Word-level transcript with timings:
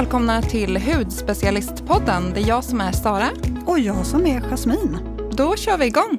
välkomna 0.00 0.42
till 0.42 0.76
Hudspecialistpodden. 0.76 2.32
Det 2.34 2.40
är 2.40 2.48
jag 2.48 2.64
som 2.64 2.80
är 2.80 2.92
Sara. 2.92 3.28
Och 3.66 3.78
jag 3.78 4.06
som 4.06 4.26
är 4.26 4.40
Jasmin. 4.40 4.98
Då 5.32 5.56
kör 5.56 5.78
vi 5.78 5.86
igång. 5.86 6.18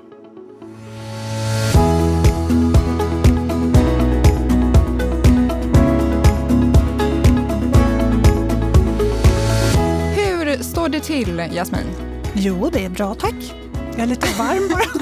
Hur 10.15 10.63
står 10.63 10.89
det 10.89 10.99
till, 10.99 11.39
Jasmin? 11.39 11.87
Jo, 12.33 12.69
det 12.73 12.85
är 12.85 12.89
bra 12.89 13.13
tack. 13.13 13.55
Jag 13.91 13.99
är 13.99 14.05
lite 14.05 14.27
varm 14.37 14.69
bara. 14.71 15.01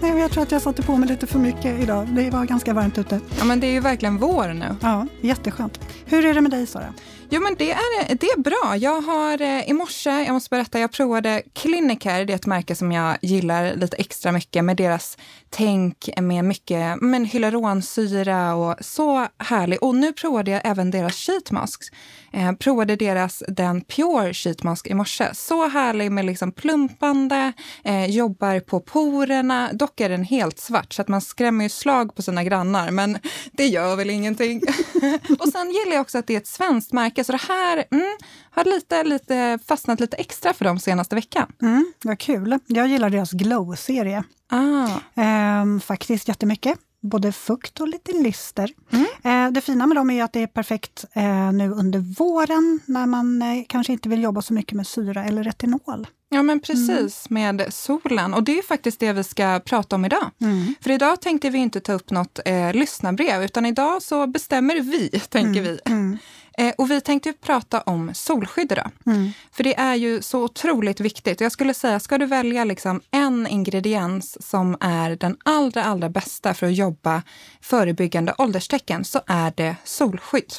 Nej, 0.00 0.20
jag 0.20 0.30
tror 0.30 0.42
att 0.42 0.52
jag 0.52 0.62
satte 0.62 0.82
på 0.82 0.96
mig 0.96 1.08
lite 1.08 1.26
för 1.26 1.38
mycket 1.38 1.80
idag. 1.80 2.08
Det 2.08 2.30
var 2.30 2.44
ganska 2.44 2.74
varmt 2.74 2.98
ute. 2.98 3.20
Ja, 3.38 3.44
men 3.44 3.60
det 3.60 3.66
är 3.66 3.72
ju 3.72 3.80
verkligen 3.80 4.18
vår 4.18 4.48
nu. 4.48 4.76
Ja, 4.80 5.06
jätteskönt. 5.20 5.80
Hur 6.04 6.24
är 6.24 6.34
det 6.34 6.40
med 6.40 6.50
dig, 6.50 6.66
Sara? 6.66 6.94
Jo, 7.30 7.40
men 7.42 7.54
det 7.58 7.70
är, 7.70 8.14
det 8.14 8.26
är 8.26 8.38
bra. 8.38 8.76
Jag 8.76 9.00
har 9.00 9.42
eh, 9.42 9.70
i 9.70 9.72
morse, 9.72 10.10
jag 10.10 10.32
måste 10.32 10.50
berätta, 10.50 10.80
jag 10.80 10.92
provade 10.92 11.42
Cliniker, 11.52 12.24
Det 12.24 12.32
är 12.32 12.34
ett 12.34 12.46
märke 12.46 12.74
som 12.74 12.92
jag 12.92 13.16
gillar 13.22 13.74
lite 13.74 13.96
extra 13.96 14.32
mycket 14.32 14.64
med 14.64 14.76
deras 14.76 15.18
tänk 15.50 16.08
med 16.20 16.44
mycket 16.44 17.00
men 17.00 17.24
hyaluronsyra 17.24 18.54
och 18.54 18.74
så 18.80 19.26
härlig. 19.38 19.82
Och 19.82 19.94
nu 19.94 20.12
provade 20.12 20.50
jag 20.50 20.60
även 20.64 20.90
deras 20.90 21.16
sheet 21.16 21.50
masks. 21.50 21.86
Eh, 22.32 22.52
provade 22.52 22.96
deras 22.96 23.42
den 23.48 23.80
Pure 23.80 24.34
sheet 24.34 24.62
mask 24.62 24.86
i 24.86 24.94
morse. 24.94 25.34
Så 25.34 25.68
härlig 25.68 26.12
med 26.12 26.24
liksom 26.24 26.52
plumpande, 26.52 27.52
eh, 27.84 28.06
jobbar 28.06 28.60
på 28.60 28.80
porerna. 28.80 29.70
Dock 29.72 30.00
är 30.00 30.08
den 30.08 30.24
helt 30.24 30.58
svart 30.58 30.92
så 30.92 31.02
att 31.02 31.08
man 31.08 31.20
skrämmer 31.20 31.64
ju 31.64 31.68
slag 31.68 32.14
på 32.14 32.22
sina 32.22 32.44
grannar, 32.44 32.90
men 32.90 33.18
det 33.52 33.66
gör 33.66 33.96
väl 33.96 34.10
ingenting. 34.10 34.62
och 35.38 35.48
sen 35.48 35.70
gillar 35.70 35.92
jag 35.92 36.00
också 36.00 36.18
att 36.18 36.26
det 36.26 36.34
är 36.34 36.38
ett 36.38 36.46
svenskt 36.46 36.92
märke, 36.92 37.17
så 37.24 37.32
det 37.32 37.42
här 37.48 37.84
mm, 37.90 38.16
har 38.50 38.64
lite, 38.64 39.04
lite 39.04 39.58
fastnat 39.66 40.00
lite 40.00 40.16
extra 40.16 40.52
för 40.54 40.64
dem 40.64 40.78
senaste 40.78 41.14
veckan. 41.14 41.52
Mm, 41.62 41.92
vad 42.04 42.18
kul. 42.18 42.58
Jag 42.66 42.88
gillar 42.88 43.10
deras 43.10 43.32
Glow-serie. 43.32 44.24
Ah. 44.50 44.88
Ehm, 45.22 45.80
faktiskt 45.80 46.28
jättemycket. 46.28 46.78
Både 47.02 47.32
fukt 47.32 47.80
och 47.80 47.88
lite 47.88 48.12
lyster. 48.12 48.70
Mm. 48.92 49.06
Ehm, 49.22 49.52
det 49.52 49.60
fina 49.60 49.86
med 49.86 49.96
dem 49.96 50.10
är 50.10 50.24
att 50.24 50.32
det 50.32 50.42
är 50.42 50.46
perfekt 50.46 51.04
eh, 51.12 51.52
nu 51.52 51.70
under 51.70 51.98
våren 51.98 52.80
när 52.86 53.06
man 53.06 53.42
eh, 53.42 53.64
kanske 53.68 53.92
inte 53.92 54.08
vill 54.08 54.22
jobba 54.22 54.42
så 54.42 54.54
mycket 54.54 54.72
med 54.72 54.86
syra 54.86 55.24
eller 55.24 55.42
retinol. 55.44 56.06
Ja, 56.30 56.42
men 56.42 56.60
precis, 56.60 57.26
mm. 57.30 57.56
med 57.56 57.74
solen. 57.74 58.34
Och 58.34 58.42
det 58.42 58.58
är 58.58 58.62
faktiskt 58.62 59.00
det 59.00 59.12
vi 59.12 59.24
ska 59.24 59.60
prata 59.64 59.96
om 59.96 60.04
idag. 60.04 60.30
Mm. 60.40 60.74
För 60.80 60.90
idag 60.90 61.20
tänkte 61.20 61.50
vi 61.50 61.58
inte 61.58 61.80
ta 61.80 61.92
upp 61.92 62.10
något 62.10 62.40
eh, 62.44 62.72
lyssnarbrev, 62.72 63.42
utan 63.42 63.66
idag 63.66 64.02
så 64.02 64.26
bestämmer 64.26 64.80
vi, 64.80 65.08
tänker 65.10 65.60
Mm, 65.60 66.10
vi. 66.12 66.18
Mm, 66.58 66.68
Eh, 66.68 66.74
och 66.78 66.90
vi 66.90 67.00
tänkte 67.00 67.32
prata 67.32 67.80
om 67.80 68.14
solskydd 68.14 68.72
idag. 68.72 68.90
mm. 69.06 69.30
För 69.52 69.64
det 69.64 69.78
är 69.78 69.94
ju 69.94 70.22
så 70.22 70.42
otroligt 70.44 71.00
viktigt. 71.00 71.40
Jag 71.40 71.52
skulle 71.52 71.74
säga, 71.74 72.00
ska 72.00 72.18
du 72.18 72.26
välja 72.26 72.64
liksom 72.64 73.00
en 73.10 73.46
ingrediens 73.46 74.48
som 74.48 74.76
är 74.80 75.16
den 75.16 75.36
allra, 75.44 75.84
allra 75.84 76.08
bästa 76.08 76.54
för 76.54 76.66
att 76.66 76.74
jobba 76.76 77.22
förebyggande 77.60 78.34
ålderstecken 78.38 79.04
så 79.04 79.20
är 79.26 79.52
det 79.56 79.76
solskydd. 79.84 80.52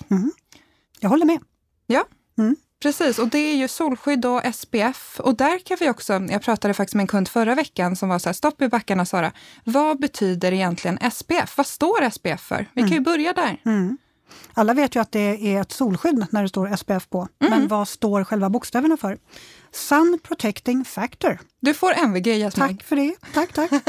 Jag 1.00 1.09
håller 1.09 1.25
med. 1.25 1.39
Ja, 1.88 2.06
Mm. 2.38 2.56
precis. 2.81 3.19
Och 3.19 3.28
det 3.28 3.38
är 3.39 3.56
ju 3.56 3.67
solskydd 3.67 4.25
och 4.25 4.41
SPF. 4.56 5.19
Och 5.19 5.36
där 5.36 5.59
kan 5.59 5.78
vi 5.80 5.89
också, 5.89 6.13
jag 6.13 6.41
pratade 6.41 6.73
faktiskt 6.73 6.95
med 6.95 7.03
en 7.03 7.08
kund 7.08 7.28
förra 7.28 7.56
veckan 7.56 7.95
som 7.95 8.09
var 8.09 8.19
så 8.19 8.30
här, 8.30 8.34
stopp 8.34 8.61
i 8.61 8.67
backarna 8.67 9.06
Sara. 9.06 9.31
Vad 9.63 10.00
betyder 10.00 10.52
egentligen 10.53 11.00
SPF? 11.11 11.58
Vad 11.58 11.67
står 11.67 12.09
SPF 12.09 12.41
för? 12.41 12.66
Vi 12.73 12.81
kan 12.81 12.91
ju 12.91 13.00
börja 13.00 13.34
där. 13.34 13.61
Mm. 13.66 13.97
Alla 14.53 14.73
vet 14.73 14.95
ju 14.95 15.02
att 15.02 15.11
det 15.11 15.55
är 15.55 15.61
ett 15.61 15.72
solskydd 15.72 16.25
när 16.30 16.44
det 16.44 16.49
står 16.49 16.75
SPF 16.75 17.09
på. 17.09 17.27
Mm. 17.39 17.59
Men 17.59 17.67
vad 17.67 17.88
står 17.88 18.23
själva 18.23 18.49
bokstäverna 18.49 18.97
för? 18.97 19.17
Sun 19.72 20.19
Protecting 20.23 20.85
Factor. 20.85 21.40
Du 21.59 21.73
får 21.73 21.94
MVG 21.94 22.28
Jasmin. 22.28 22.68
Tack 22.68 22.84
för 22.84 22.95
det. 22.95 23.16
Tack, 23.34 23.53
tack. 23.53 23.72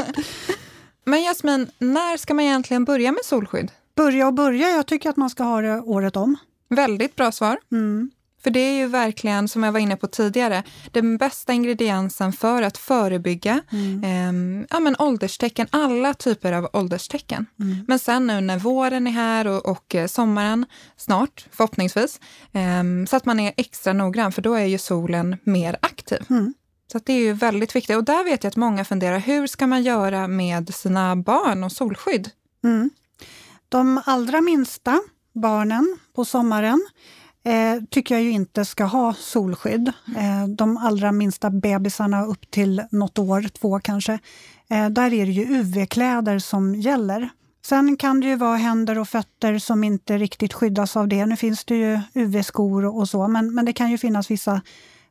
Men 1.05 1.23
Jasmin, 1.23 1.71
när 1.77 2.17
ska 2.17 2.33
man 2.33 2.45
egentligen 2.45 2.85
börja 2.85 3.11
med 3.11 3.25
solskydd? 3.25 3.71
börja 3.95 4.27
och 4.27 4.33
börja. 4.33 4.69
Jag 4.69 4.85
tycker 4.85 5.09
att 5.09 5.17
man 5.17 5.29
ska 5.29 5.43
ha 5.43 5.61
det 5.61 5.79
året 5.79 6.15
om. 6.15 6.35
Väldigt 6.69 7.15
bra 7.15 7.31
svar. 7.31 7.57
Mm. 7.71 8.11
För 8.43 8.51
det 8.51 8.59
är 8.59 8.77
ju 8.77 8.87
verkligen, 8.87 9.47
som 9.47 9.63
jag 9.63 9.71
var 9.71 9.79
inne 9.79 9.95
på 9.95 10.07
tidigare, 10.07 10.63
den 10.91 11.17
bästa 11.17 11.53
ingrediensen 11.53 12.33
för 12.33 12.61
att 12.61 12.77
förebygga 12.77 13.61
Mm. 13.71 14.03
ehm, 14.03 14.67
ja, 14.69 14.79
men 14.79 14.95
ålderstecken, 14.99 15.67
alla 15.69 16.13
typer 16.13 16.51
av 16.53 16.69
ålderstecken. 16.73 17.45
Mm. 17.59 17.85
Men 17.87 17.99
sen 17.99 18.27
nu 18.27 18.41
när 18.41 18.59
våren 18.59 19.07
är 19.07 19.11
här 19.11 19.47
och, 19.47 19.65
och 19.65 19.95
eh, 19.95 20.07
sommaren 20.07 20.65
snart, 20.97 21.45
förhoppningsvis, 21.51 22.19
ehm, 22.53 23.07
så 23.07 23.15
att 23.15 23.25
man 23.25 23.39
är 23.39 23.53
extra 23.57 23.93
noggrann, 23.93 24.31
för 24.31 24.41
då 24.41 24.53
är 24.53 24.65
ju 24.65 24.77
solen 24.77 25.37
mer 25.43 25.77
aktiv. 25.81 26.19
Mm. 26.29 26.53
Så 26.91 26.97
att 26.97 27.05
det 27.05 27.13
är 27.13 27.19
ju 27.19 27.33
väldigt 27.33 27.75
viktigt. 27.75 27.95
Och 27.97 28.03
där 28.03 28.23
vet 28.23 28.43
jag 28.43 28.51
att 28.51 28.55
många 28.55 28.85
funderar, 28.85 29.19
hur 29.19 29.47
ska 29.47 29.67
man 29.67 29.83
göra 29.83 30.27
med 30.27 30.73
sina 30.75 31.15
barn 31.15 31.63
och 31.63 31.71
solskydd? 31.71 32.29
Mm. 32.63 32.89
De 33.69 34.01
allra 34.05 34.41
minsta 34.41 34.99
barnen 35.33 35.97
på 36.15 36.25
sommaren 36.25 36.87
eh, 37.43 37.83
tycker 37.89 38.15
jag 38.15 38.23
ju 38.23 38.31
inte 38.31 38.65
ska 38.65 38.83
ha 38.83 39.13
solskydd. 39.13 39.87
Eh, 40.17 40.47
de 40.47 40.77
allra 40.77 41.11
minsta 41.11 41.49
bebisarna 41.49 42.25
upp 42.25 42.51
till 42.51 42.83
något 42.91 43.19
år, 43.19 43.45
två 43.59 43.79
kanske, 43.79 44.13
eh, 44.69 44.89
där 44.89 45.13
är 45.13 45.25
det 45.25 45.31
ju 45.31 45.59
UV-kläder 45.59 46.39
som 46.39 46.75
gäller. 46.75 47.29
Sen 47.65 47.97
kan 47.97 48.19
det 48.19 48.27
ju 48.27 48.35
vara 48.35 48.57
händer 48.57 48.99
och 48.99 49.07
fötter 49.07 49.59
som 49.59 49.83
inte 49.83 50.17
riktigt 50.17 50.53
skyddas 50.53 50.97
av 50.97 51.07
det. 51.07 51.25
Nu 51.25 51.35
finns 51.35 51.65
det 51.65 51.75
ju 51.75 51.99
UV-skor 52.13 52.85
och 52.85 53.09
så, 53.09 53.27
men, 53.27 53.53
men 53.53 53.65
det 53.65 53.73
kan 53.73 53.91
ju 53.91 53.97
finnas 53.97 54.31
vissa 54.31 54.61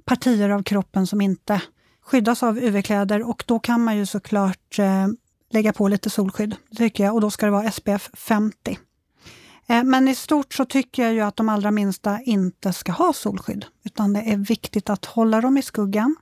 partier 0.05 0.51
av 0.51 0.63
kroppen 0.63 1.07
som 1.07 1.21
inte 1.21 1.63
skyddas 2.03 2.43
av 2.43 2.59
UV-kläder 2.59 3.29
och 3.29 3.45
då 3.47 3.59
kan 3.59 3.85
man 3.85 3.97
ju 3.97 4.07
såklart 4.07 4.79
eh, 4.79 5.07
lägga 5.51 5.73
på 5.73 5.89
lite 5.89 6.11
solskydd, 6.11 6.57
tycker 6.77 7.05
jag, 7.05 7.15
och 7.15 7.21
då 7.21 7.31
ska 7.31 7.47
det 7.47 7.53
vara 7.53 7.71
SPF 7.71 8.11
50. 8.15 8.79
Eh, 9.71 9.85
Men 9.85 10.09
i 10.09 10.15
stort 10.15 10.55
så 10.55 10.65
tycker 10.65 11.03
jag 11.03 11.13
ju 11.15 11.21
att 11.21 11.37
de 11.37 11.49
allra 11.49 11.71
minsta 11.71 12.21
inte 12.21 12.73
ska 12.73 12.93
ha 12.93 13.13
solskydd, 13.13 13.65
utan 13.85 14.13
det 14.13 14.21
är 14.21 14.37
viktigt 14.37 14.91
att 14.91 15.05
hålla 15.05 15.41
dem 15.41 15.59
i 15.59 15.63
skuggan 15.63 16.17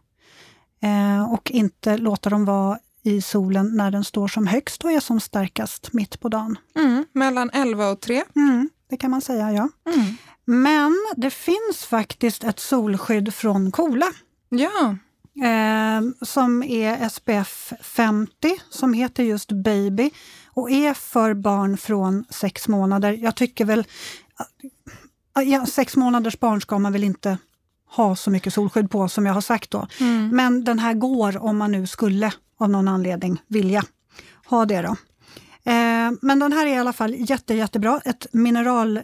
eh, 0.83 1.33
och 1.33 1.51
inte 1.51 1.97
låta 1.97 2.31
dem 2.31 2.45
vara 2.45 2.79
i 3.03 3.23
solen 3.23 3.77
när 3.77 3.91
den 3.91 4.05
står 4.05 4.29
som 4.29 4.47
högst 4.47 4.85
och 4.85 4.93
är 4.93 5.01
som 5.01 5.21
starkast 5.21 5.93
mitt 5.93 6.21
på 6.21 6.29
dagen. 6.29 6.59
Mm, 6.77 7.05
mellan 7.13 7.51
11 7.53 7.89
och 7.91 8.01
3. 8.01 8.25
Mm, 8.37 8.71
det 8.91 8.97
kan 8.97 9.11
man 9.11 9.21
säga, 9.21 9.53
ja. 9.53 9.69
Mm. 9.95 10.17
Men 10.45 10.97
det 11.17 11.31
finns 11.31 11.85
faktiskt 11.89 12.45
ett 12.45 12.61
solskydd 12.61 13.35
från 13.35 13.73
Kola 13.73 14.07
Ja, 14.49 14.97
eh, 15.47 16.27
som 16.27 16.63
är 16.63 17.09
SPF 17.09 17.73
50, 17.83 18.29
som 18.71 18.93
heter 18.93 19.23
just 19.23 19.53
Baby 19.53 20.11
och 20.59 20.71
är 20.71 20.95
för 20.95 21.35
barn 21.35 21.77
från 21.77 22.25
sex 22.31 22.69
månader. 22.69 23.13
Jag 23.13 23.37
tycker 23.37 23.65
väl... 23.65 23.85
Ja, 25.45 25.67
sex 25.67 25.97
månaders 25.97 26.41
barn 26.41 26.61
ska 26.61 26.79
man 26.79 26.93
väl 26.93 27.05
inte 27.05 27.39
ha 27.91 28.17
så 28.17 28.31
mycket 28.31 28.55
solskydd 28.55 28.91
på 28.91 29.09
som 29.09 29.27
jag 29.27 29.35
har 29.35 29.41
sagt 29.41 29.71
då. 29.71 29.87
Mm. 30.01 30.29
Men 30.29 30.65
den 30.65 30.79
här 30.79 30.95
går 30.95 31.39
om 31.39 31.57
man 31.57 31.73
nu 31.73 31.87
skulle 31.87 32.33
av 32.59 32.71
någon 32.71 32.89
anledning 32.89 33.43
vilja 33.47 33.83
ha 34.47 34.65
det. 34.65 34.83
då. 34.83 34.97
Eh, 35.71 36.11
men 36.23 36.39
den 36.39 36.53
här 36.53 36.67
är 36.67 36.75
i 36.75 36.79
alla 36.79 36.93
fall 36.93 37.15
jätte, 37.19 37.55
jättebra. 37.55 38.01
Ett 38.05 38.27
mineral, 38.33 39.01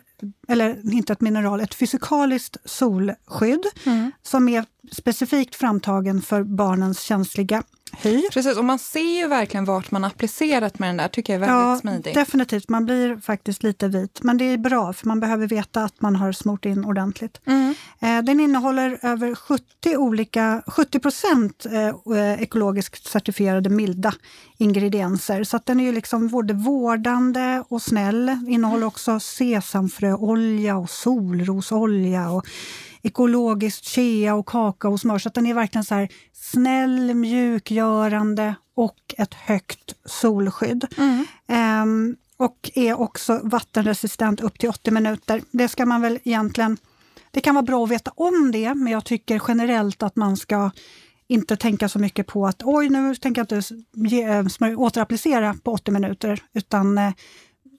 eller 0.48 0.93
inte 0.94 1.12
ett 1.12 1.20
mineral, 1.20 1.60
ett 1.60 1.75
fysikaliskt 1.75 2.56
solskydd 2.64 3.64
Mm. 3.84 4.12
som 4.22 4.48
är 4.48 4.64
specifikt 4.93 5.54
framtagen 5.54 6.22
för 6.22 6.43
barnens 6.43 7.00
känsliga 7.00 7.62
hy. 8.03 8.22
Precis, 8.32 8.56
och 8.59 8.65
man 8.65 8.78
ser 8.78 9.21
ju 9.21 9.27
verkligen 9.28 9.65
vart 9.65 9.91
man 9.91 10.05
applicerat 10.05 10.78
med 10.78 10.88
den 10.88 10.97
där, 10.97 11.09
tycker 11.09 11.32
jag 11.32 11.43
är 11.43 11.47
väldigt 11.47 11.69
Ja, 11.69 11.78
smidigt. 11.81 12.15
definitivt. 12.15 12.69
Man 12.69 12.84
blir 12.84 13.16
faktiskt 13.16 13.62
lite 13.62 13.88
vit. 13.88 14.19
Men 14.22 14.38
det 14.38 14.44
är 14.44 14.58
bra, 14.58 14.93
för 14.93 15.06
man 15.08 15.20
behöver 15.20 15.46
veta 15.46 15.85
att 15.85 16.00
man 16.00 16.17
har 16.17 16.32
smort 16.32 16.64
in 16.64 16.85
ordentligt. 16.85 17.41
Mm. 17.46 17.75
Eh, 18.00 18.23
Den 18.25 18.41
innehåller 18.41 18.99
över 19.02 19.35
70 19.35 19.96
olika, 19.96 20.62
70 20.67 20.99
procent 20.99 21.67
eh, 21.67 22.43
ekologiskt 22.43 23.06
certifierade 23.06 23.70
milda 23.70 24.14
ingredienser. 24.58 25.44
Så 25.44 25.61
den 25.64 25.81
är 25.81 25.85
ju 25.85 25.93
liksom 25.93 26.29
både 26.29 26.55
vårdande 26.55 27.62
och 27.69 27.82
snäll. 27.82 28.37
Innehåller 28.49 28.87
också 28.87 29.20
sesamfröolja 29.20 30.76
och 30.76 30.91
solrosolja 30.91 32.31
och 32.31 32.46
ekologiskt 33.05 33.85
chea 33.85 34.35
och 34.35 34.47
kakaosmör. 34.47 35.19
Så 35.19 35.29
att 35.29 35.35
den 35.35 35.47
är 35.47 35.55
verkligen 35.55 35.85
så 35.85 35.95
här 35.95 36.09
snäll, 36.33 37.15
mjukgörande 37.15 38.55
och 38.75 39.15
ett 39.19 39.35
högt 39.35 39.95
solskydd. 40.05 40.87
Mm. 40.99 41.27
Ehm, 41.49 42.17
och 42.37 42.71
är 42.75 43.01
också 43.01 43.41
vattenresistent 43.43 44.41
upp 44.41 44.59
till 44.59 44.69
80 44.69 44.91
minuter. 44.91 45.43
Det 45.51 45.69
ska 45.69 45.87
man 45.87 46.03
väl 46.03 46.19
egentligen... 46.25 46.77
Det 47.31 47.41
kan 47.41 47.55
vara 47.55 47.62
bra 47.62 47.85
att 47.85 47.91
veta 47.91 48.12
om 48.17 48.51
det, 48.53 48.75
men 48.75 48.93
jag 48.93 49.05
tycker 49.05 49.43
generellt 49.49 50.03
att 50.03 50.17
man 50.17 50.37
ska 50.37 50.71
inte 51.27 51.56
tänka 51.56 51.89
så 51.89 51.99
mycket 51.99 52.27
på 52.27 52.47
att 52.47 52.62
oj, 52.65 52.89
nu 52.89 53.15
tänker 53.15 53.41
jag 53.41 53.59
inte 53.59 53.75
ge, 53.93 54.23
eh, 54.23 54.81
återapplicera 54.81 55.55
på 55.65 55.73
80 55.73 55.91
minuter, 55.91 56.43
utan 56.53 56.99
eh, 56.99 57.12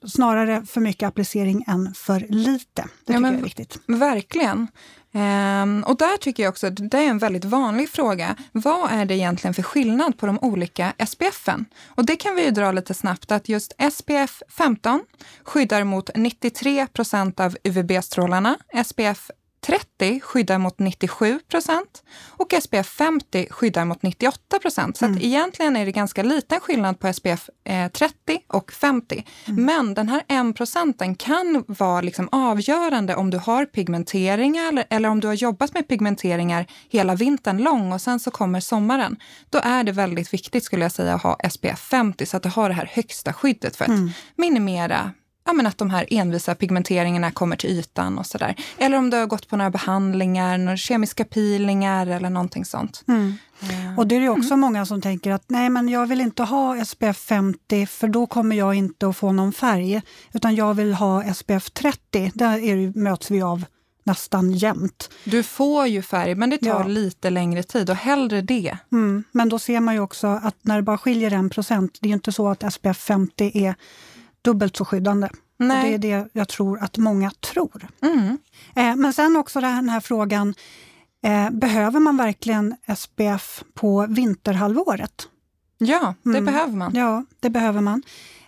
snarare 0.08 0.66
för 0.66 0.80
mycket 0.80 1.08
applicering 1.08 1.64
än 1.66 1.94
för 1.94 2.26
lite. 2.28 2.82
Det 2.82 3.12
tycker 3.12 3.20
ja, 3.20 3.28
jag 3.28 3.38
är 3.38 3.42
viktigt. 3.42 3.78
Verkligen. 3.86 4.68
Um, 5.12 5.84
och 5.84 5.96
där 5.96 6.16
tycker 6.16 6.42
jag 6.42 6.50
också, 6.50 6.70
det 6.70 6.98
är 6.98 7.08
en 7.08 7.18
väldigt 7.18 7.44
vanlig 7.44 7.88
fråga. 7.90 8.36
Vad 8.52 8.90
är 8.90 9.04
det 9.04 9.14
egentligen 9.14 9.54
för 9.54 9.62
skillnad 9.62 10.18
på 10.18 10.26
de 10.26 10.38
olika 10.42 10.92
SPFen? 11.06 11.64
Och 11.86 12.06
det 12.06 12.16
kan 12.16 12.34
vi 12.34 12.44
ju 12.44 12.50
dra 12.50 12.72
lite 12.72 12.94
snabbt 12.94 13.32
att 13.32 13.48
just 13.48 13.74
SPF 13.92 14.42
15 14.48 15.00
skyddar 15.44 15.84
mot 15.84 16.10
93 16.14 16.86
procent 16.86 17.40
av 17.40 17.56
UVB-strålarna. 17.64 18.56
SPF 18.84 19.30
30 19.60 20.20
skyddar 20.20 20.58
mot 20.58 20.78
97 20.78 21.40
procent 21.50 22.02
och 22.28 22.54
SPF 22.62 22.86
50 22.86 23.46
skyddar 23.50 23.84
mot 23.84 24.02
98 24.02 24.58
procent. 24.58 24.96
Så 24.96 25.04
mm. 25.04 25.18
egentligen 25.22 25.76
är 25.76 25.86
det 25.86 25.92
ganska 25.92 26.22
liten 26.22 26.60
skillnad 26.60 26.98
på 26.98 27.12
SPF 27.12 27.50
30 27.92 28.14
eh, 28.26 28.38
och 28.48 28.72
50. 28.72 29.24
Mm. 29.44 29.64
Men 29.64 29.94
den 29.94 30.08
här 30.08 30.22
1 30.50 30.56
procenten 30.56 31.14
kan 31.14 31.64
vara 31.66 32.00
liksom 32.00 32.28
avgörande 32.32 33.14
om 33.14 33.30
du 33.30 33.38
har 33.38 33.64
pigmenteringar 33.64 34.68
eller, 34.68 34.84
eller 34.90 35.08
om 35.08 35.20
du 35.20 35.26
har 35.26 35.34
jobbat 35.34 35.74
med 35.74 35.88
pigmenteringar 35.88 36.66
hela 36.88 37.14
vintern 37.14 37.58
lång 37.58 37.92
och 37.92 38.00
sen 38.00 38.20
så 38.20 38.30
kommer 38.30 38.60
sommaren. 38.60 39.16
Då 39.50 39.60
är 39.62 39.84
det 39.84 39.92
väldigt 39.92 40.34
viktigt 40.34 40.64
skulle 40.64 40.84
jag 40.84 40.92
säga 40.92 41.14
att 41.14 41.22
ha 41.22 41.38
SPF 41.50 41.80
50 41.80 42.26
så 42.26 42.36
att 42.36 42.42
du 42.42 42.48
har 42.48 42.68
det 42.68 42.74
här 42.74 42.90
högsta 42.92 43.32
skyddet 43.32 43.76
för 43.76 43.84
att 43.84 43.88
mm. 43.88 44.10
minimera 44.36 45.12
ja, 45.46 45.52
men 45.52 45.66
att 45.66 45.78
de 45.78 45.90
här 45.90 46.06
envisa 46.10 46.54
pigmenteringarna 46.54 47.30
kommer 47.30 47.56
till 47.56 47.70
ytan 47.70 48.18
och 48.18 48.26
sådär. 48.26 48.54
Eller 48.78 48.98
om 48.98 49.10
du 49.10 49.16
har 49.16 49.26
gått 49.26 49.48
på 49.48 49.56
några 49.56 49.70
behandlingar, 49.70 50.58
några 50.58 50.76
kemiska 50.76 51.24
peelingar 51.24 52.06
eller 52.06 52.30
någonting 52.30 52.64
sånt. 52.64 53.04
Mm. 53.08 53.34
Ja. 53.60 53.68
Och 53.96 54.06
det 54.06 54.16
är 54.16 54.20
det 54.20 54.28
också 54.28 54.54
mm. 54.54 54.60
många 54.60 54.86
som 54.86 55.02
tänker 55.02 55.32
att 55.32 55.44
nej 55.46 55.70
men 55.70 55.88
jag 55.88 56.06
vill 56.06 56.20
inte 56.20 56.42
ha 56.42 56.84
SPF 56.84 57.16
50 57.16 57.86
för 57.86 58.08
då 58.08 58.26
kommer 58.26 58.56
jag 58.56 58.74
inte 58.74 59.08
att 59.08 59.16
få 59.16 59.32
någon 59.32 59.52
färg. 59.52 60.02
Utan 60.32 60.54
jag 60.54 60.74
vill 60.74 60.94
ha 60.94 61.34
SPF 61.34 61.70
30, 61.70 62.32
där 62.34 62.58
är 62.58 62.98
möts 62.98 63.30
vi 63.30 63.42
av 63.42 63.64
nästan 64.06 64.52
jämt. 64.52 65.10
Du 65.24 65.42
får 65.42 65.86
ju 65.86 66.02
färg, 66.02 66.34
men 66.34 66.50
det 66.50 66.58
tar 66.58 66.80
ja. 66.80 66.86
lite 66.86 67.30
längre 67.30 67.62
tid 67.62 67.90
och 67.90 67.96
hellre 67.96 68.40
det. 68.40 68.78
Mm, 68.92 69.24
men 69.32 69.48
då 69.48 69.58
ser 69.58 69.80
man 69.80 69.94
ju 69.94 70.00
också 70.00 70.26
att 70.26 70.56
när 70.62 70.76
det 70.76 70.82
bara 70.82 70.98
skiljer 70.98 71.30
en 71.30 71.50
procent, 71.50 71.98
det 72.00 72.06
är 72.06 72.08
ju 72.08 72.14
inte 72.14 72.32
så 72.32 72.48
att 72.48 72.72
SPF 72.72 72.98
50 72.98 73.50
är 73.54 73.74
dubbelt 74.46 74.76
så 74.76 74.84
skyddande. 74.84 75.28
Det 75.58 75.94
är 75.94 75.98
det 75.98 76.28
jag 76.32 76.48
tror 76.48 76.82
att 76.82 76.98
många 76.98 77.30
tror. 77.30 77.88
Mm. 78.02 78.38
Eh, 78.76 78.96
men 78.96 79.12
sen 79.12 79.36
också 79.36 79.60
den 79.60 79.88
här 79.88 80.00
frågan, 80.00 80.54
eh, 81.24 81.50
behöver 81.50 82.00
man 82.00 82.16
verkligen 82.16 82.74
SPF 82.96 83.64
på 83.74 84.06
vinterhalvåret? 84.08 85.28
Ja, 85.78 86.14
det 86.22 86.30
mm. 86.30 86.44
behöver 86.44 86.72
man. 86.72 86.92
Ja, 86.94 87.24
det 87.40 87.50
behöver 87.50 87.80
man. 87.80 88.02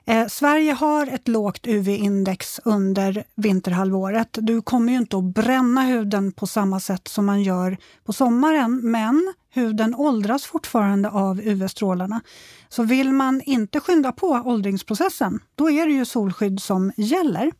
Eh, 0.07 0.27
Sverige 0.27 0.73
har 0.73 1.07
ett 1.07 1.29
lågt 1.29 1.67
UV-index 1.67 2.61
under 2.65 3.25
vinterhalvåret. 3.37 4.29
Du 4.33 4.63
kommer 4.63 4.93
ju 4.93 4.99
inte 4.99 5.17
att 5.17 5.25
bränna 5.25 5.83
huden 5.83 6.33
på 6.33 6.47
samma 6.47 6.81
sätt 6.81 7.09
som 7.09 7.27
man 7.27 7.43
gör 7.43 7.77
på 8.05 8.13
sommaren, 8.13 8.81
men 8.91 9.35
huden 9.51 9.95
åldras 9.95 10.45
fortfarande 10.45 11.11
av 11.11 11.41
UV-strålarna. 11.41 12.21
Så 12.69 12.83
vill 12.83 13.13
man 13.13 13.43
inte 13.43 13.81
skynda 13.81 14.13
på 14.13 14.27
åldringsprocessen, 14.27 15.41
då 15.55 15.71
är 15.71 15.87
det 15.87 15.93
ju 15.93 16.05
solskydd 16.05 16.63
som 16.63 16.93
gäller. 16.97 17.53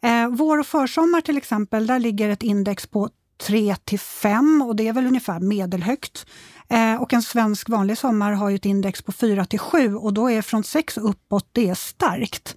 Eh, 0.00 0.28
vår 0.28 0.58
och 0.58 0.66
försommar 0.66 1.20
till 1.20 1.36
exempel, 1.36 1.86
där 1.86 1.98
ligger 1.98 2.28
ett 2.28 2.42
index 2.42 2.86
på 2.86 3.08
3 3.46 3.76
till 3.84 3.98
5 3.98 4.62
och 4.62 4.76
det 4.76 4.88
är 4.88 4.92
väl 4.92 5.06
ungefär 5.06 5.40
medelhögt. 5.40 6.26
Eh, 6.68 7.02
och 7.02 7.12
en 7.12 7.22
svensk 7.22 7.68
vanlig 7.68 7.98
sommar 7.98 8.32
har 8.32 8.50
ett 8.50 8.64
index 8.64 9.02
på 9.02 9.12
4 9.12 9.44
till 9.44 9.58
7 9.58 9.94
och 9.94 10.12
då 10.12 10.30
är 10.30 10.42
från 10.42 10.64
6 10.64 10.98
uppåt 10.98 11.48
det 11.52 11.68
är 11.68 11.74
starkt. 11.74 12.56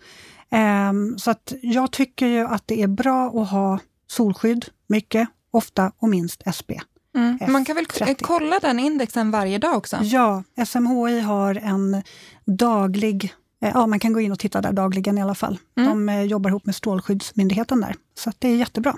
Eh, 0.50 0.94
så 1.17 1.31
att 1.31 1.53
jag 1.62 1.91
tycker 1.91 2.27
ju 2.27 2.47
att 2.47 2.67
det 2.67 2.81
är 2.81 2.88
bra 2.88 3.27
att 3.27 3.50
ha 3.50 3.79
solskydd 4.07 4.65
mycket, 4.88 5.29
ofta 5.51 5.91
och 5.97 6.09
minst 6.09 6.44
SP. 6.57 6.71
Mm. 7.15 7.51
Man 7.51 7.65
kan 7.65 7.75
väl 7.75 7.85
30. 7.85 8.23
kolla 8.23 8.59
den 8.59 8.79
indexen 8.79 9.31
varje 9.31 9.57
dag 9.57 9.77
också? 9.77 9.97
Ja, 10.01 10.43
SMHI 10.65 11.19
har 11.19 11.55
en 11.55 12.03
daglig 12.45 13.33
eh, 13.63 13.71
Ja, 13.73 13.87
man 13.87 13.99
kan 13.99 14.13
gå 14.13 14.19
in 14.19 14.31
och 14.31 14.39
titta 14.39 14.61
där 14.61 14.73
dagligen 14.73 15.17
i 15.17 15.21
alla 15.21 15.35
fall. 15.35 15.59
Mm. 15.77 15.89
De 15.89 16.09
eh, 16.09 16.23
jobbar 16.23 16.49
ihop 16.49 16.65
med 16.65 16.75
Strålskyddsmyndigheten 16.75 17.81
där, 17.81 17.95
så 18.17 18.31
det 18.39 18.47
är 18.47 18.55
jättebra. 18.55 18.95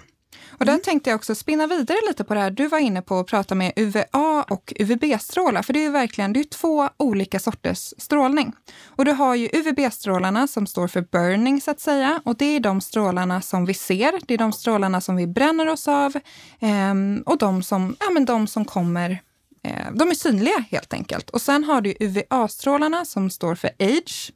Och 0.60 0.66
där 0.66 0.74
mm. 0.74 0.82
tänkte 0.82 1.10
jag 1.10 1.18
också 1.18 1.36
spinna 1.36 1.68
vidare 1.68 1.98
lite 2.08 2.24
på 2.24 2.34
det 2.34 2.40
här. 2.40 2.52
Du 2.52 2.68
var 2.68 2.80
inne 2.80 3.02
på 3.02 3.20
att 3.20 3.28
prata 3.28 3.56
med 3.56 3.74
UVA 3.76 4.46
och 4.50 4.74
UVB-strålar, 4.80 5.62
för 5.62 5.74
det 5.74 5.80
är 5.80 5.84
ju 5.84 5.92
verkligen 5.92 6.34
det 6.34 6.40
är 6.40 6.44
två 6.44 6.90
olika 6.98 7.40
sorters 7.40 7.94
strålning. 7.98 8.54
Och 8.86 9.06
du 9.06 9.12
har 9.12 9.36
ju 9.36 9.50
UVB-strålarna 9.54 10.48
som 10.48 10.68
står 10.68 10.88
för 10.88 11.02
burning 11.02 11.62
så 11.62 11.72
att 11.72 11.80
säga, 11.80 12.22
och 12.26 12.38
det 12.38 12.46
är 12.46 12.60
de 12.60 12.82
strålarna 12.82 13.42
som 13.42 13.66
vi 13.66 13.74
ser. 13.74 14.14
Det 14.28 14.34
är 14.34 14.38
de 14.38 14.54
strålarna 14.54 15.02
som 15.02 15.16
vi 15.16 15.28
bränner 15.28 15.68
oss 15.70 15.88
av 15.88 16.16
eh, 16.60 16.94
och 17.26 17.38
de 17.38 17.64
som, 17.64 17.96
ja, 18.00 18.10
men 18.10 18.26
de 18.26 18.48
som 18.48 18.66
kommer 18.66 19.22
eh, 19.64 19.92
de 19.94 20.10
är 20.10 20.16
synliga 20.16 20.66
helt 20.72 20.94
enkelt. 20.94 21.30
Och 21.30 21.42
sen 21.42 21.64
har 21.64 21.82
du 21.82 21.96
UVA-strålarna 22.00 23.06
som 23.06 23.30
står 23.30 23.56
för 23.56 23.70
age. 23.80 24.32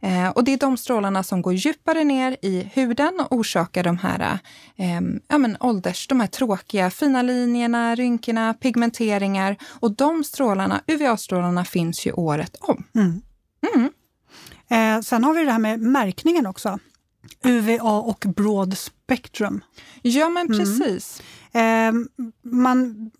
Eh, 0.00 0.28
och 0.28 0.44
det 0.44 0.52
är 0.52 0.58
de 0.58 0.76
strålarna 0.76 1.22
som 1.22 1.42
går 1.42 1.54
djupare 1.54 2.04
ner 2.04 2.36
i 2.42 2.70
huden 2.74 3.20
och 3.20 3.32
orsakar 3.32 3.84
de 3.84 3.98
här, 3.98 4.38
eh, 4.76 5.00
ja, 5.28 5.38
men 5.38 5.56
ålders, 5.60 6.08
de 6.08 6.20
här 6.20 6.26
tråkiga 6.26 6.90
fina 6.90 7.22
linjerna, 7.22 7.94
rynkorna, 7.94 8.54
pigmenteringar. 8.54 9.56
Och 9.80 9.92
de 9.92 10.24
strålarna, 10.24 10.80
UVA-strålarna, 10.86 11.64
finns 11.64 12.06
ju 12.06 12.12
året 12.12 12.56
om. 12.60 12.84
Mm. 12.94 13.22
Mm. 13.74 13.90
Eh, 14.68 15.02
sen 15.02 15.24
har 15.24 15.34
vi 15.34 15.44
det 15.44 15.52
här 15.52 15.58
med 15.58 15.80
märkningen 15.80 16.46
också. 16.46 16.78
UVA 17.44 17.92
och 17.92 18.24
broad 18.36 18.78
spectrum. 18.78 19.60
Ja, 20.02 20.28
men 20.28 20.46
mm. 20.46 20.58
precis. 20.58 21.22
Mm. 21.52 22.08
man, 22.42 23.10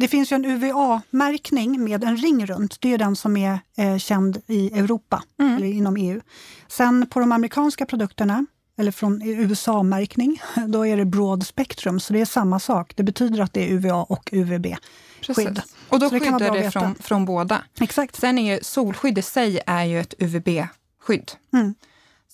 det 0.00 0.08
finns 0.08 0.32
ju 0.32 0.34
en 0.34 0.44
UVA-märkning 0.44 1.84
med 1.84 2.04
en 2.04 2.16
ring 2.16 2.46
runt. 2.46 2.80
Det 2.80 2.94
är 2.94 2.98
den 2.98 3.16
som 3.16 3.36
är 3.36 3.58
eh, 3.76 3.98
känd 3.98 4.42
i 4.46 4.78
Europa, 4.78 5.22
mm. 5.40 5.56
eller 5.56 5.66
inom 5.66 5.96
EU. 5.96 6.20
Sen 6.68 7.06
på 7.06 7.20
de 7.20 7.32
amerikanska 7.32 7.86
produkterna, 7.86 8.46
eller 8.78 8.92
från 8.92 9.22
USA-märkning, 9.22 10.42
då 10.66 10.86
är 10.86 10.96
det 10.96 11.04
broad 11.04 11.46
spectrum, 11.46 12.00
så 12.00 12.12
det 12.12 12.20
är 12.20 12.24
samma 12.24 12.60
sak. 12.60 12.92
Det 12.96 13.02
betyder 13.02 13.40
att 13.40 13.52
det 13.52 13.70
är 13.70 13.72
UVA 13.72 14.02
och 14.02 14.28
UVB-skydd. 14.32 15.62
Och 15.88 16.00
då 16.00 16.10
skyddar 16.10 16.38
det, 16.38 16.62
det 16.62 16.70
från, 16.70 16.94
från 16.94 17.24
båda. 17.24 17.62
Exakt. 17.80 18.16
Sen 18.16 18.38
är 18.38 18.54
ju 18.54 18.60
solskydd 18.62 19.18
i 19.18 19.22
sig 19.22 19.60
är 19.66 19.84
ju 19.84 20.00
ett 20.00 20.14
UVB-skydd. 20.18 21.32
Mm. 21.52 21.74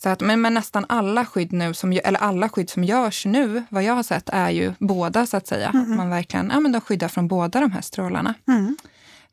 Så 0.03 0.09
att, 0.09 0.21
men, 0.21 0.41
men 0.41 0.55
nästan 0.55 0.87
alla 0.89 1.27
skydd 1.27 1.53
nu, 1.53 1.75
som, 1.75 1.93
eller 1.93 2.19
alla 2.19 2.49
skydd 2.49 2.71
som 2.71 2.85
görs 2.85 3.27
nu, 3.27 3.65
vad 3.69 3.83
jag 3.83 3.95
har 3.95 4.03
sett, 4.03 4.29
är 4.29 4.51
ju 4.51 4.73
båda 4.79 5.27
så 5.27 5.37
att 5.37 5.47
säga. 5.47 5.71
Mm. 5.75 5.97
Man 5.97 6.11
verkligen, 6.11 6.51
ja 6.51 6.61
men 6.61 6.73
de 6.73 6.81
skyddar 6.81 7.09
från 7.09 7.29
båda 7.29 7.61
de 7.61 7.73
här 7.73 7.81
strålarna. 7.81 8.35
Mm. 8.49 8.77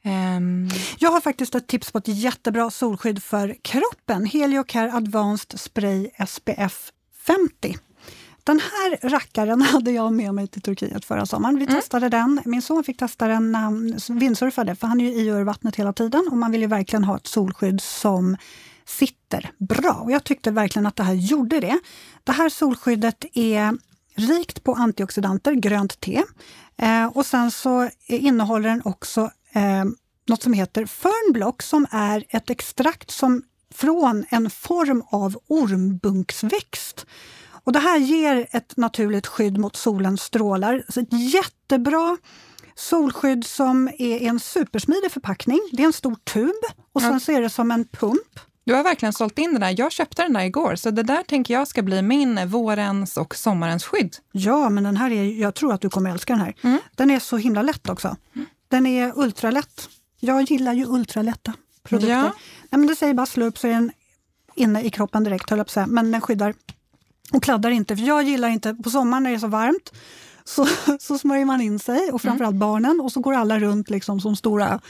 Um. 0.05 0.70
Jag 0.98 1.12
har 1.12 1.22
faktiskt 1.22 1.55
ett 1.55 1.67
tips 1.67 1.91
på 1.91 1.98
ett 1.98 2.08
jättebra 2.08 2.72
solskydd 2.72 3.24
för 3.24 3.55
kroppen. 3.62 4.25
Heliocare 4.25 4.93
Advanced 4.93 5.60
Spray 5.60 6.10
SPF 6.27 6.91
50. 7.25 7.77
Den 8.43 8.60
här 8.60 9.10
rackaren 9.10 9.62
hade 9.72 9.91
jag 9.91 10.13
med 10.13 10.34
mig 10.34 10.48
till 10.48 10.62
Turkiet 10.62 11.05
förra 11.05 11.25
sommaren. 11.25 11.55
Vi 11.55 11.63
mm. 11.63 11.75
testade 11.75 12.10
den. 12.10 12.41
Min 12.46 12.62
son 12.62 12.84
fick 12.84 12.98
testa 12.98 13.27
den 13.27 13.51
när 13.51 13.60
han 13.60 14.00
vindsurfade, 14.10 14.75
för 14.75 14.88
han 14.88 15.01
är 15.01 15.24
ju 15.24 15.39
i 15.39 15.43
vattnet 15.43 15.75
hela 15.75 15.93
tiden. 15.93 16.27
Och 16.32 16.38
man 16.38 16.51
vill 16.51 16.62
ju 16.62 16.67
verkligen 16.67 17.03
ha 17.03 17.17
ett 17.17 17.27
solskydd 17.27 17.82
som 17.82 18.38
sitter 18.86 19.52
bra. 19.58 19.94
Och 19.94 20.12
jag 20.12 20.24
tyckte 20.24 20.52
verkligen 20.52 20.86
att 20.86 20.96
det 20.96 21.04
här 21.04 21.13
gjorde 21.13 21.60
det. 21.60 21.80
Det 22.24 22.32
här 22.32 22.50
solskyddet 22.50 23.25
är 23.34 23.78
rikt 24.16 24.63
på 24.63 24.74
antioxidanter, 24.74 25.54
grönt 25.54 26.00
te. 26.00 26.24
Eh, 26.78 27.06
och 27.06 27.25
sen 27.25 27.52
så 27.52 27.90
innehåller 28.08 28.70
den 28.70 28.82
också 28.86 29.32
eh, 29.54 29.84
något 30.28 30.44
som 30.44 30.54
heter 30.54 30.86
Fernblock 30.86 31.62
som 31.62 31.88
är 31.92 32.25
ett 32.30 32.50
extrakt 32.50 33.12
som, 33.12 33.44
från 33.74 34.25
en 34.30 34.50
form 34.50 35.04
av 35.10 35.38
ormbunksväxt. 35.48 37.06
Och 37.63 37.74
det 37.74 37.80
här 37.80 37.98
ger 37.98 38.48
ett 38.52 38.78
naturligt 38.78 39.28
skydd 39.28 39.58
mot 39.58 39.75
solens 39.75 40.22
strålar. 40.22 40.84
Så 40.90 41.00
ett 41.00 41.34
jättebra 41.34 42.18
solskydd 42.75 43.46
som 43.46 43.88
är 43.88 44.22
en 44.22 44.40
supersmidig 44.40 45.12
förpackning. 45.12 45.60
Det 45.72 45.84
är 45.84 45.88
en 45.88 45.94
stor 45.94 46.16
tub 46.16 46.56
och 46.94 47.02
sen 47.02 47.20
så 47.20 47.32
är 47.32 47.42
det 47.42 47.50
som 47.50 47.72
en 47.72 47.86
pump. 47.86 48.40
Du 48.65 48.74
har 48.74 48.84
verkligen 48.84 49.13
sålt 49.13 49.39
in 49.39 49.51
den 49.51 49.62
där. 49.62 49.75
Jag 49.77 49.91
köpte 49.91 50.24
den 50.24 50.34
där 50.34 50.43
igår, 50.43 50.75
så 50.75 50.91
det 50.91 51.03
där 51.03 51.24
tänker 51.24 51.53
jag 51.53 51.67
ska 51.67 51.82
bli 51.82 52.01
min 52.01 52.48
vårens 52.48 53.17
och 53.17 53.36
sommarens 53.36 53.86
skydd. 53.86 54.15
Ja, 54.32 54.70
men 54.70 54.84
den 54.84 54.98
här 54.98 55.12
är, 55.12 55.24
jag 55.24 55.55
tror 55.55 55.74
att 55.74 55.82
du 55.82 55.89
kommer 55.89 56.12
älska 56.12 56.34
den 56.34 56.41
här. 56.41 56.55
Mm. 56.62 56.79
Den 56.96 57.12
är 57.12 57.20
så 57.20 57.38
himla 57.38 57.62
lätt 57.62 57.89
också. 57.89 58.15
Den 58.67 58.86
är 58.86 59.13
ultralätt. 59.15 59.89
Jag 60.20 60.41
gillar 60.41 60.74
ju 60.74 60.86
ultralätta 60.86 61.53
produkter. 61.84 62.15
Ja. 62.15 62.24
Nej, 62.24 62.79
men 62.79 62.88
det 62.88 62.96
säger 62.96 63.13
bara 63.13 63.25
slå 63.25 63.46
upp 63.46 63.58
så 63.58 63.67
är 63.67 63.72
den 63.72 63.91
inne 64.55 64.82
i 64.82 64.89
kroppen 64.89 65.24
direkt, 65.24 65.50
höll 65.50 65.60
jag 65.60 65.67
på 65.67 65.72
säga. 65.72 65.88
Men 65.88 66.12
den 66.12 66.22
skyddar 66.22 66.53
och 67.32 67.43
kladdar 67.43 67.70
inte. 67.70 67.98
För 67.98 68.03
jag 68.03 68.24
gillar 68.24 68.50
inte, 68.50 68.74
på 68.74 68.89
sommaren 68.89 69.24
när 69.24 69.29
det 69.29 69.36
är 69.36 69.39
så 69.39 69.48
varmt, 69.48 69.91
så, 70.43 70.67
så 71.00 71.17
smörjer 71.17 71.46
man 71.46 71.62
in 71.62 71.79
sig 71.79 72.12
och 72.12 72.22
framförallt 72.22 72.53
mm. 72.53 72.60
barnen 72.60 73.01
och 73.01 73.12
så 73.12 73.20
går 73.20 73.34
alla 73.34 73.60
runt 73.60 73.89
liksom 73.89 74.20
som 74.20 74.36
stora 74.36 74.82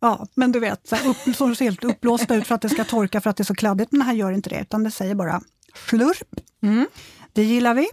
Ja, 0.00 0.26
men 0.34 0.52
du 0.52 0.60
vet, 0.60 0.88
så 0.88 0.96
här, 0.96 1.10
upp, 1.10 1.36
så 1.36 1.54
ser 1.54 1.64
helt 1.64 1.84
uppblåsta 1.84 2.34
ut 2.34 2.46
för 2.46 2.54
att 2.54 2.62
det 2.62 2.68
ska 2.68 2.84
torka 2.84 3.20
för 3.20 3.30
att 3.30 3.36
det 3.36 3.42
är 3.42 3.44
så 3.44 3.54
kladdigt. 3.54 3.92
Men 3.92 3.98
det 3.98 4.04
här 4.04 4.12
gör 4.12 4.32
inte 4.32 4.50
det, 4.50 4.60
utan 4.60 4.84
det 4.84 4.90
säger 4.90 5.14
bara 5.14 5.40
Slurp. 5.88 6.40
Mm. 6.62 6.86
Det 7.32 7.42
gillar 7.42 7.74
vi. 7.74 7.88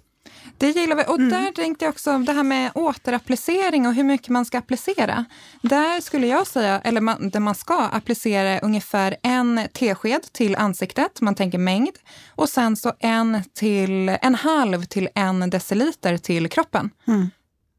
Det 0.57 0.69
gillar 0.69 0.95
vi. 0.95 1.03
Och 1.03 1.19
mm. 1.19 1.29
där 1.29 1.51
tänkte 1.51 1.85
jag 1.85 1.91
också 1.91 2.17
det 2.17 2.33
här 2.33 2.43
med 2.43 2.71
återapplicering 2.75 3.87
och 3.87 3.93
hur 3.93 4.03
mycket 4.03 4.29
man 4.29 4.45
ska 4.45 4.57
applicera. 4.57 5.25
Där 5.61 6.01
skulle 6.01 6.27
jag 6.27 6.47
säga, 6.47 6.79
eller 6.79 7.01
man, 7.01 7.29
där 7.29 7.39
man 7.39 7.55
ska 7.55 7.79
applicera 7.79 8.59
ungefär 8.59 9.15
en 9.23 9.61
tesked 9.73 10.21
till 10.33 10.55
ansiktet, 10.55 11.21
man 11.21 11.35
tänker 11.35 11.57
mängd. 11.57 11.95
Och 12.29 12.49
sen 12.49 12.75
så 12.75 12.93
en 12.99 13.43
till 13.53 14.09
en 14.09 14.35
halv 14.35 14.85
till 14.85 15.09
en 15.15 15.49
deciliter 15.49 16.17
till 16.17 16.49
kroppen. 16.49 16.89
Mm. 17.07 17.29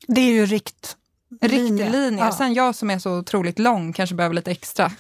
Det 0.07 0.21
är 0.21 0.33
ju 0.33 0.47
rikt 0.47 0.97
Riktlinjer. 1.41 2.13
Ja. 2.19 2.33
Sen 2.33 2.55
jag 2.55 2.75
som 2.75 2.91
är 2.91 2.99
så 2.99 3.19
otroligt 3.19 3.59
lång 3.59 3.93
kanske 3.93 4.15
behöver 4.15 4.35
lite 4.35 4.51
extra. 4.51 4.93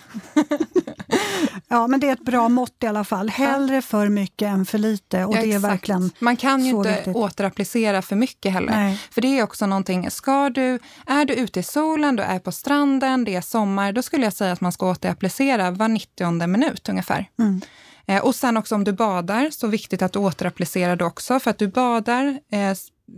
ja, 1.68 1.86
men 1.86 2.00
det 2.00 2.08
är 2.08 2.12
ett 2.12 2.24
bra 2.24 2.48
mått 2.48 2.76
i 2.82 2.86
alla 2.86 3.04
fall. 3.04 3.28
Hellre 3.28 3.82
för 3.82 4.08
mycket 4.08 4.48
än 4.48 4.66
för 4.66 4.78
lite. 4.78 5.24
Och 5.24 5.36
ja, 5.36 5.42
det 5.42 5.52
är 5.52 5.58
verkligen 5.58 6.10
Man 6.18 6.36
kan 6.36 6.64
ju 6.64 6.70
inte 6.70 6.94
viktigt. 6.94 7.16
återapplicera 7.16 8.02
för 8.02 8.16
mycket 8.16 8.52
heller. 8.52 8.72
Nej. 8.72 9.00
För 9.10 9.20
det 9.20 9.38
är 9.38 9.42
också 9.42 9.66
någonting, 9.66 10.10
ska 10.10 10.50
du, 10.50 10.78
är 11.06 11.24
du 11.24 11.34
ute 11.34 11.60
i 11.60 11.62
solen, 11.62 12.16
du 12.16 12.22
är 12.22 12.38
på 12.38 12.52
stranden, 12.52 13.24
det 13.24 13.34
är 13.34 13.40
sommar, 13.40 13.92
då 13.92 14.02
skulle 14.02 14.24
jag 14.24 14.32
säga 14.32 14.52
att 14.52 14.60
man 14.60 14.72
ska 14.72 14.90
återapplicera 14.90 15.70
var 15.70 15.88
90 15.88 16.46
minut 16.46 16.88
ungefär. 16.88 17.28
Mm. 17.38 17.60
Eh, 18.06 18.24
och 18.24 18.34
sen 18.34 18.56
också 18.56 18.74
om 18.74 18.84
du 18.84 18.92
badar, 18.92 19.50
så 19.50 19.66
viktigt 19.66 20.02
att 20.02 20.12
du 20.12 20.18
återapplicerar 20.18 20.96
det 20.96 21.04
också. 21.04 21.40
För 21.40 21.50
att 21.50 21.58
du 21.58 21.68
badar, 21.68 22.38
eh, 22.52 22.74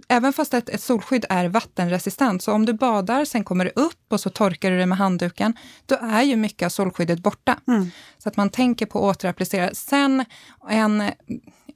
även 0.09 0.33
fast 0.33 0.54
ett, 0.54 0.68
ett, 0.68 0.80
solskydd 0.80 1.25
är 1.28 1.49
vattenresistent, 1.49 2.42
så 2.42 2.52
om 2.52 2.66
du 2.66 2.73
badar, 2.73 3.25
sen 3.25 3.45
kommer 3.45 3.64
du 3.64 3.71
upp 3.71 4.12
och 4.12 4.21
så 4.21 4.30
torkar 4.30 4.71
du 4.71 4.78
det 4.78 4.87
med 4.87 4.99
handduken, 4.99 5.57
då 5.87 5.95
är 5.95 6.23
ju 6.23 6.37
mycket 6.37 6.66
av 6.66 6.71
solskyddet 6.71 7.18
borta. 7.18 7.59
Mm. 7.68 7.90
Så 8.18 8.28
att 8.28 8.37
man 8.37 8.50
tänker 8.50 8.87
på 8.87 8.99
att 8.99 9.16
återapplicera. 9.16 9.75
Sen 9.75 10.25
en 10.68 11.02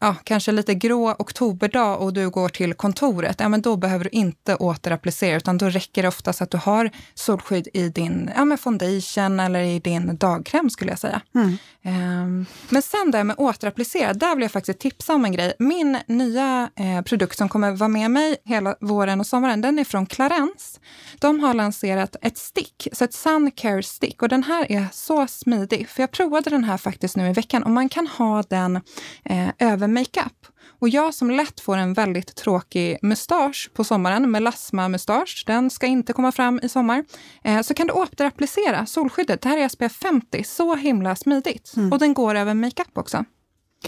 ja, 0.03 0.17
kanske 0.25 0.53
lite 0.53 0.75
grå 0.75 1.17
oktoberdag 1.19 1.97
och 1.97 2.13
du 2.13 2.31
går 2.31 2.49
till 2.49 2.75
kontoret, 2.75 3.41
ja, 3.41 3.49
men 3.49 3.63
då 3.63 3.77
behöver 3.77 4.05
du 4.05 4.11
inte 4.11 4.55
återapplicera, 4.55 5.37
utan 5.37 5.59
då 5.59 5.69
räcker 5.69 6.03
det 6.03 6.09
oftast 6.09 6.43
att 6.43 6.51
du 6.51 6.57
har 6.57 6.91
solskydd 7.15 7.69
i 7.75 7.89
din 7.89 8.31
ja, 8.37 8.45
men 8.45 8.59
foundation 8.59 9.41
eller 9.41 9.61
i 9.61 9.79
din 9.79 10.17
dagkräm 10.17 10.71
skulle 10.71 10.91
jag 10.91 10.99
säga. 10.99 11.21
Mm. 11.35 11.59
Um, 11.85 12.47
men 12.69 12.83
sen 12.83 13.11
det 13.11 13.25
med 13.25 13.37
återapplicera, 13.39 14.15
där 14.15 14.35
vill 14.35 14.43
jag 14.43 14.53
faktiskt 14.53 14.79
tipsa 14.79 15.15
om 15.15 15.25
en 15.25 15.33
grej. 15.33 15.53
Min 15.59 15.99
nya 16.07 16.71
eh, 16.77 17.03
produkt 17.03 17.39
som 17.39 17.49
kommer 17.49 17.71
vara 17.71 17.89
med 17.89 18.11
mig 18.11 18.37
hela 18.45 18.77
våren 18.81 19.21
och 19.21 19.27
sommaren, 19.27 19.61
den 19.61 19.79
är 19.79 19.85
från 19.85 20.07
Clarence. 20.07 20.81
De 21.19 21.41
har 21.41 21.55
lanserat 21.55 22.17
ett 22.23 22.39
stick, 22.39 22.89
så 22.93 23.05
ett 23.05 23.15
Sun 23.15 23.51
Care 23.51 23.83
Stick 23.83 24.23
och 24.23 24.29
den 24.29 24.43
här 24.43 24.73
är 24.73 24.87
så 24.93 25.27
smidig, 25.27 25.89
för 25.89 26.03
jag 26.03 26.11
provade 26.11 26.51
den 26.51 26.65
här 26.65 26.77
faktiskt 26.77 27.17
nu 27.17 27.29
i 27.29 27.33
veckan 27.33 27.63
och 27.63 27.71
man 27.71 27.89
kan 27.89 28.07
ha 28.07 28.43
den 28.43 28.77
eh, 29.25 29.49
över 29.59 29.92
makeup. 29.93 30.47
Och 30.83 30.89
jag 30.89 31.15
som 31.15 31.31
lätt 31.31 31.61
får 31.61 31.77
en 31.77 31.95
väldigt 31.95 32.37
tråkig 32.37 32.99
mustasch 33.03 33.71
på 33.75 33.85
sommaren, 33.85 34.31
melasma-mustasch, 34.31 35.45
den 35.47 35.71
ska 35.71 35.87
inte 35.87 36.13
komma 36.13 36.33
fram 36.33 36.61
i 36.63 36.69
sommar, 36.69 37.05
eh, 37.45 37.63
så 37.63 37.75
kan 37.75 37.87
du 37.87 37.93
återapplicera 37.93 38.87
solskyddet. 38.87 39.41
Det 39.41 39.49
här 39.49 39.59
är 39.59 39.69
SPF 39.69 39.93
50, 39.93 40.45
så 40.45 40.75
himla 40.75 41.17
smidigt. 41.17 41.73
Mm. 41.77 41.93
Och 41.93 41.99
den 41.99 42.15
går 42.15 42.35
över 42.35 42.55
makeup 42.55 42.99
också. 42.99 43.25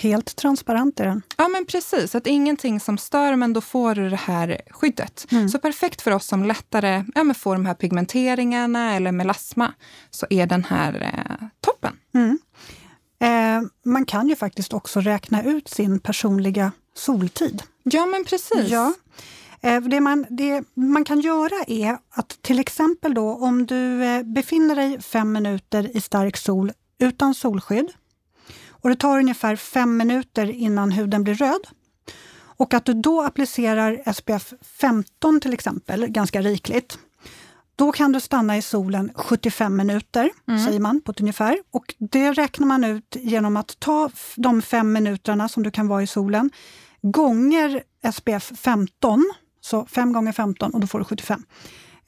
Helt 0.01 0.37
transparent 0.37 1.01
är 1.01 1.05
den. 1.05 1.23
Ja, 1.37 1.49
men 1.49 1.67
precis. 1.67 2.15
Att 2.15 2.27
ingenting 2.27 2.81
som 2.81 2.99
stör, 2.99 3.37
men 3.37 3.53
då 3.53 3.61
får 3.61 3.95
du 3.95 4.11
det 4.11 4.17
här 4.17 4.61
skyddet. 4.71 5.27
Mm. 5.31 5.49
Så 5.49 5.59
perfekt 5.59 6.03
för 6.03 6.11
oss 6.11 6.27
som 6.27 6.45
lättare 6.45 7.05
ja, 7.15 7.35
får 7.35 7.55
de 7.55 7.67
här 7.67 7.75
pigmenteringarna 7.75 8.97
eller 8.97 9.13
melasma, 9.13 9.73
så 10.11 10.27
är 10.31 10.47
den 10.47 10.65
här 10.65 11.13
eh, 11.15 11.47
toppen. 11.61 11.97
Mm. 12.15 12.39
Eh, 13.25 13.63
man 13.85 14.07
kan 14.07 14.29
ju 14.29 14.37
faktiskt 14.37 14.73
också 14.73 15.01
räkna 15.01 15.43
ut 15.43 15.69
sin 15.69 16.01
personliga 16.01 16.73
soltid. 16.95 17.63
Ja, 17.83 18.07
men 18.07 18.25
precis. 18.25 18.71
Ja. 18.71 18.93
Eh, 19.61 19.81
det, 19.81 20.01
man, 20.01 20.27
det 20.31 20.65
man 20.75 21.05
kan 21.05 21.21
göra 21.21 21.65
är 21.67 21.99
att 22.11 22.43
till 22.43 22.59
exempel 22.59 23.15
då 23.15 23.35
om 23.35 23.67
du 23.67 24.05
eh, 24.05 24.23
befinner 24.23 24.77
dig 24.77 25.03
fem 25.03 25.33
minuter 25.33 25.97
i 25.97 26.01
stark 26.01 26.37
sol 26.37 26.73
utan 26.99 27.35
solskydd 27.35 27.93
och 28.69 28.89
det 28.89 28.97
tar 28.97 29.19
ungefär 29.19 29.57
fem 29.57 29.97
minuter 29.97 30.51
innan 30.51 30.91
huden 30.91 31.25
blir 31.25 31.35
röd 31.35 31.67
och 32.57 32.75
att 32.75 32.85
du 32.85 32.95
då 32.95 33.23
applicerar 33.23 34.13
SPF 34.13 34.53
15 34.63 35.41
till 35.41 35.53
exempel, 35.53 36.07
ganska 36.07 36.43
rikligt, 36.43 36.99
då 37.77 37.93
kan 37.93 38.13
du 38.13 38.21
stanna 38.21 38.57
i 38.57 38.63
solen 38.63 39.11
75 39.15 39.77
minuter, 39.77 40.31
mm. 40.49 40.65
säger 40.65 40.81
man 40.81 41.01
på 41.01 41.13
ett 41.13 41.21
ungefär. 41.21 41.59
Och 41.71 41.95
det 41.99 42.33
räknar 42.33 42.67
man 42.67 42.85
ut 42.85 43.17
genom 43.21 43.57
att 43.57 43.81
ta 43.81 44.11
de 44.37 44.63
fem 44.63 44.93
minuterna 44.93 45.49
som 45.49 45.63
du 45.63 45.71
kan 45.71 45.89
vara 45.89 46.03
i 46.03 46.07
solen, 46.07 46.51
gånger 47.03 47.83
SPF 48.13 48.53
15, 48.57 49.33
så 49.61 49.87
5 49.87 50.13
gånger 50.13 50.33
15 50.33 50.75
och 50.75 50.81
då 50.81 50.87
får 50.87 50.99
du 50.99 51.05
75. 51.05 51.43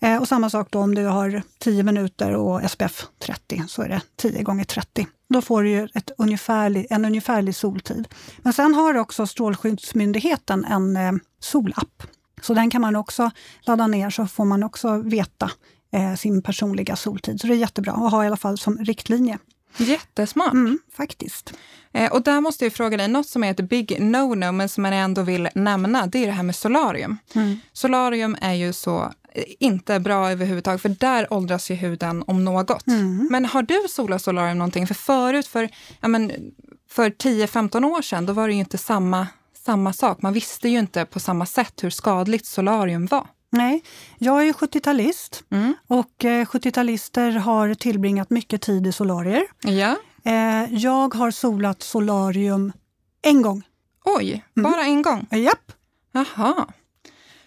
Eh, 0.00 0.16
och 0.16 0.28
samma 0.28 0.50
sak 0.50 0.68
då 0.70 0.78
om 0.78 0.94
du 0.94 1.04
har 1.04 1.42
10 1.58 1.82
minuter 1.82 2.32
och 2.34 2.70
SPF 2.70 3.06
30, 3.18 3.62
så 3.68 3.82
är 3.82 3.88
det 3.88 4.02
10 4.16 4.42
gånger 4.42 4.64
30. 4.64 5.06
Då 5.28 5.40
får 5.40 5.62
du 5.62 5.70
ju 5.70 5.88
ett 5.94 6.10
ungefärlig, 6.18 6.86
en 6.90 7.04
ungefärlig 7.04 7.56
soltid. 7.56 8.08
Men 8.38 8.52
sen 8.52 8.74
har 8.74 8.96
också 8.96 9.26
Strålskyddsmyndigheten 9.26 10.64
en 10.64 10.96
eh, 10.96 11.12
solapp 11.40 12.02
så 12.42 12.54
den 12.54 12.70
kan 12.70 12.80
man 12.80 12.96
också 12.96 13.30
ladda 13.60 13.86
ner 13.86 14.10
så 14.10 14.26
får 14.26 14.44
man 14.44 14.62
också 14.62 14.96
veta 14.96 15.50
eh, 15.92 16.14
sin 16.14 16.42
personliga 16.42 16.96
soltid. 16.96 17.40
Så 17.40 17.46
det 17.46 17.54
är 17.54 17.56
jättebra 17.56 17.92
att 17.92 18.10
ha 18.10 18.24
i 18.24 18.26
alla 18.26 18.36
fall 18.36 18.58
som 18.58 18.78
riktlinje. 18.78 19.38
Jättesmart. 19.76 20.52
Mm, 20.52 20.78
faktiskt. 20.96 21.52
Eh, 21.92 22.12
och 22.12 22.22
där 22.22 22.40
måste 22.40 22.64
jag 22.64 22.72
fråga 22.72 22.96
dig, 22.96 23.08
något 23.08 23.26
som 23.26 23.44
är 23.44 23.50
ett 23.50 23.68
big 23.68 23.90
no-no, 24.00 24.52
men 24.52 24.68
som 24.68 24.82
man 24.82 24.92
ändå 24.92 25.22
vill 25.22 25.48
nämna, 25.54 26.06
det 26.06 26.18
är 26.18 26.26
det 26.26 26.32
här 26.32 26.42
med 26.42 26.56
solarium. 26.56 27.18
Mm. 27.34 27.56
Solarium 27.72 28.36
är 28.40 28.54
ju 28.54 28.72
så 28.72 29.12
eh, 29.32 29.44
inte 29.60 30.00
bra 30.00 30.30
överhuvudtaget, 30.30 30.82
för 30.82 30.88
där 30.88 31.32
åldras 31.32 31.70
ju 31.70 31.74
huden 31.74 32.24
om 32.26 32.44
något. 32.44 32.86
Mm. 32.86 33.28
Men 33.30 33.44
har 33.44 33.62
du 33.62 33.80
solat 33.88 34.22
solarium 34.22 34.58
någonting? 34.58 34.86
För 34.86 34.94
förut, 34.94 35.46
för, 35.46 35.68
ja, 36.00 36.08
men, 36.08 36.32
för 36.90 37.10
10-15 37.10 37.84
år 37.84 38.02
sedan, 38.02 38.26
då 38.26 38.32
var 38.32 38.48
det 38.48 38.54
ju 38.54 38.60
inte 38.60 38.78
samma 38.78 39.26
samma 39.66 39.92
sak. 39.92 40.22
Man 40.22 40.32
visste 40.32 40.68
ju 40.68 40.78
inte 40.78 41.04
på 41.04 41.20
samma 41.20 41.46
sätt 41.46 41.84
hur 41.84 41.90
skadligt 41.90 42.46
solarium 42.46 43.06
var. 43.06 43.26
Nej, 43.50 43.82
jag 44.18 44.48
är 44.48 44.52
70-talist 44.52 45.44
mm. 45.50 45.74
och 45.86 46.12
70-talister 46.22 47.36
eh, 47.36 47.42
har 47.42 47.74
tillbringat 47.74 48.30
mycket 48.30 48.62
tid 48.62 48.86
i 48.86 48.92
solarier. 48.92 49.44
Ja. 49.62 49.96
Eh, 50.24 50.74
jag 50.74 51.14
har 51.14 51.30
solat 51.30 51.82
solarium 51.82 52.72
en 53.22 53.42
gång. 53.42 53.62
Oj, 54.04 54.44
mm. 54.56 54.70
bara 54.72 54.84
en 54.84 55.02
gång? 55.02 55.26
Japp. 55.30 55.72
Jaha. 56.12 56.66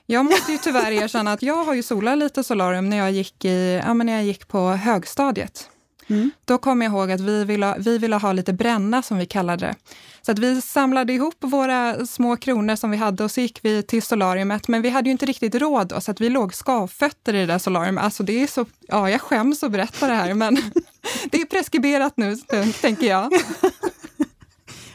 Jag 0.06 0.26
måste 0.26 0.52
ju 0.52 0.58
tyvärr 0.58 0.92
erkänna 0.92 1.34
att 1.34 1.42
jag 1.42 1.64
har 1.64 1.74
ju 1.74 1.84
solat 1.84 2.18
lite 2.18 2.44
solarium 2.44 2.90
när 2.90 2.98
jag 2.98 3.12
gick, 3.12 3.46
i, 3.46 3.82
ja, 3.86 3.94
men 3.94 4.08
när 4.08 4.14
jag 4.14 4.24
gick 4.24 4.48
på 4.48 4.70
högstadiet. 4.70 5.70
Mm. 6.10 6.32
Då 6.46 6.58
kommer 6.58 6.86
jag 6.86 6.94
ihåg 6.94 7.12
att 7.12 7.22
vi 7.22 7.46
ville, 7.46 7.76
vi 7.80 7.98
ville 7.98 8.16
ha 8.16 8.34
lite 8.34 8.54
bränna, 8.54 9.02
som 9.02 9.18
vi 9.18 9.26
kallade 9.26 9.66
det. 9.66 9.76
Så 10.22 10.32
att 10.32 10.40
vi 10.40 10.62
samlade 10.62 11.14
ihop 11.14 11.36
våra 11.40 12.06
små 12.06 12.38
kronor 12.38 12.76
som 12.76 12.92
vi 12.92 12.98
hade 12.98 13.24
och 13.24 13.32
så 13.32 13.42
gick 13.42 13.60
vi 13.62 13.84
till 13.84 14.02
solariumet. 14.02 14.68
Men 14.68 14.82
vi 14.82 14.90
hade 14.90 15.10
ju 15.10 15.12
inte 15.12 15.26
riktigt 15.26 15.56
råd 15.56 15.88
då, 15.88 16.02
så 16.02 16.12
att 16.12 16.22
vi 16.22 16.30
låg 16.30 16.54
skavfötter 16.54 17.34
i 17.34 17.40
det 17.40 17.46
där 17.46 17.58
solariumet. 17.58 18.04
Alltså 18.04 18.24
det 18.24 18.44
är 18.44 18.48
så, 18.48 18.66
ja 18.88 19.10
jag 19.10 19.22
skäms 19.22 19.64
att 19.64 19.72
berätta 19.72 20.08
det 20.08 20.14
här, 20.14 20.34
men 20.34 20.56
det 21.32 21.42
är 21.42 21.46
preskriberat 21.46 22.14
nu, 22.18 22.38
tänker 22.82 23.08
jag. 23.08 23.32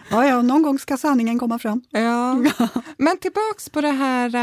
Ja, 0.08 0.26
ja, 0.26 0.42
någon 0.42 0.62
gång 0.62 0.78
ska 0.78 0.96
sanningen 0.96 1.38
komma 1.38 1.58
fram. 1.58 1.82
Ja. 1.90 2.34
Men 2.96 3.18
tillbaks 3.18 3.68
på 3.68 3.80
det 3.80 3.90
här, 3.90 4.34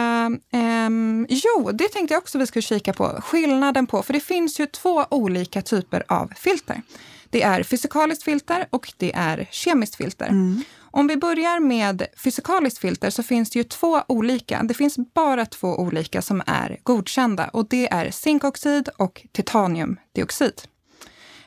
äh, 0.52 0.90
jo, 1.30 1.72
det 1.72 1.88
tänkte 1.88 2.14
jag 2.14 2.22
också 2.22 2.38
vi 2.38 2.48
skulle 2.48 2.64
kika 2.64 2.94
på, 2.94 3.22
skillnaden 3.24 3.88
på, 3.88 4.04
för 4.04 4.14
det 4.14 4.20
finns 4.20 4.60
ju 4.60 4.66
två 4.66 5.06
olika 5.10 5.62
typer 5.62 6.04
av 6.08 6.32
filter. 6.36 6.82
Det 7.30 7.42
är 7.42 7.64
fysikaliskt 7.64 8.24
filter 8.24 8.68
och 8.70 8.94
det 8.98 9.14
är 9.16 9.48
kemiskt 9.52 9.96
filter. 9.96 10.28
Mm. 10.28 10.64
Om 10.94 11.08
vi 11.08 11.18
börjar 11.18 11.60
med 11.60 12.08
fysikaliskt 12.24 12.80
filter 12.80 13.10
så 13.10 13.24
finns 13.24 13.50
det 13.50 13.60
ju 13.60 13.64
två 13.64 14.02
olika. 14.08 14.64
Det 14.64 14.74
finns 14.74 14.96
bara 15.14 15.46
två 15.46 15.68
olika 15.68 16.22
som 16.22 16.42
är 16.46 16.78
godkända 16.84 17.48
och 17.48 17.68
det 17.70 17.94
är 17.94 18.12
zinkoxid 18.12 18.90
och 18.98 19.26
titaniumdioxid. 19.32 20.62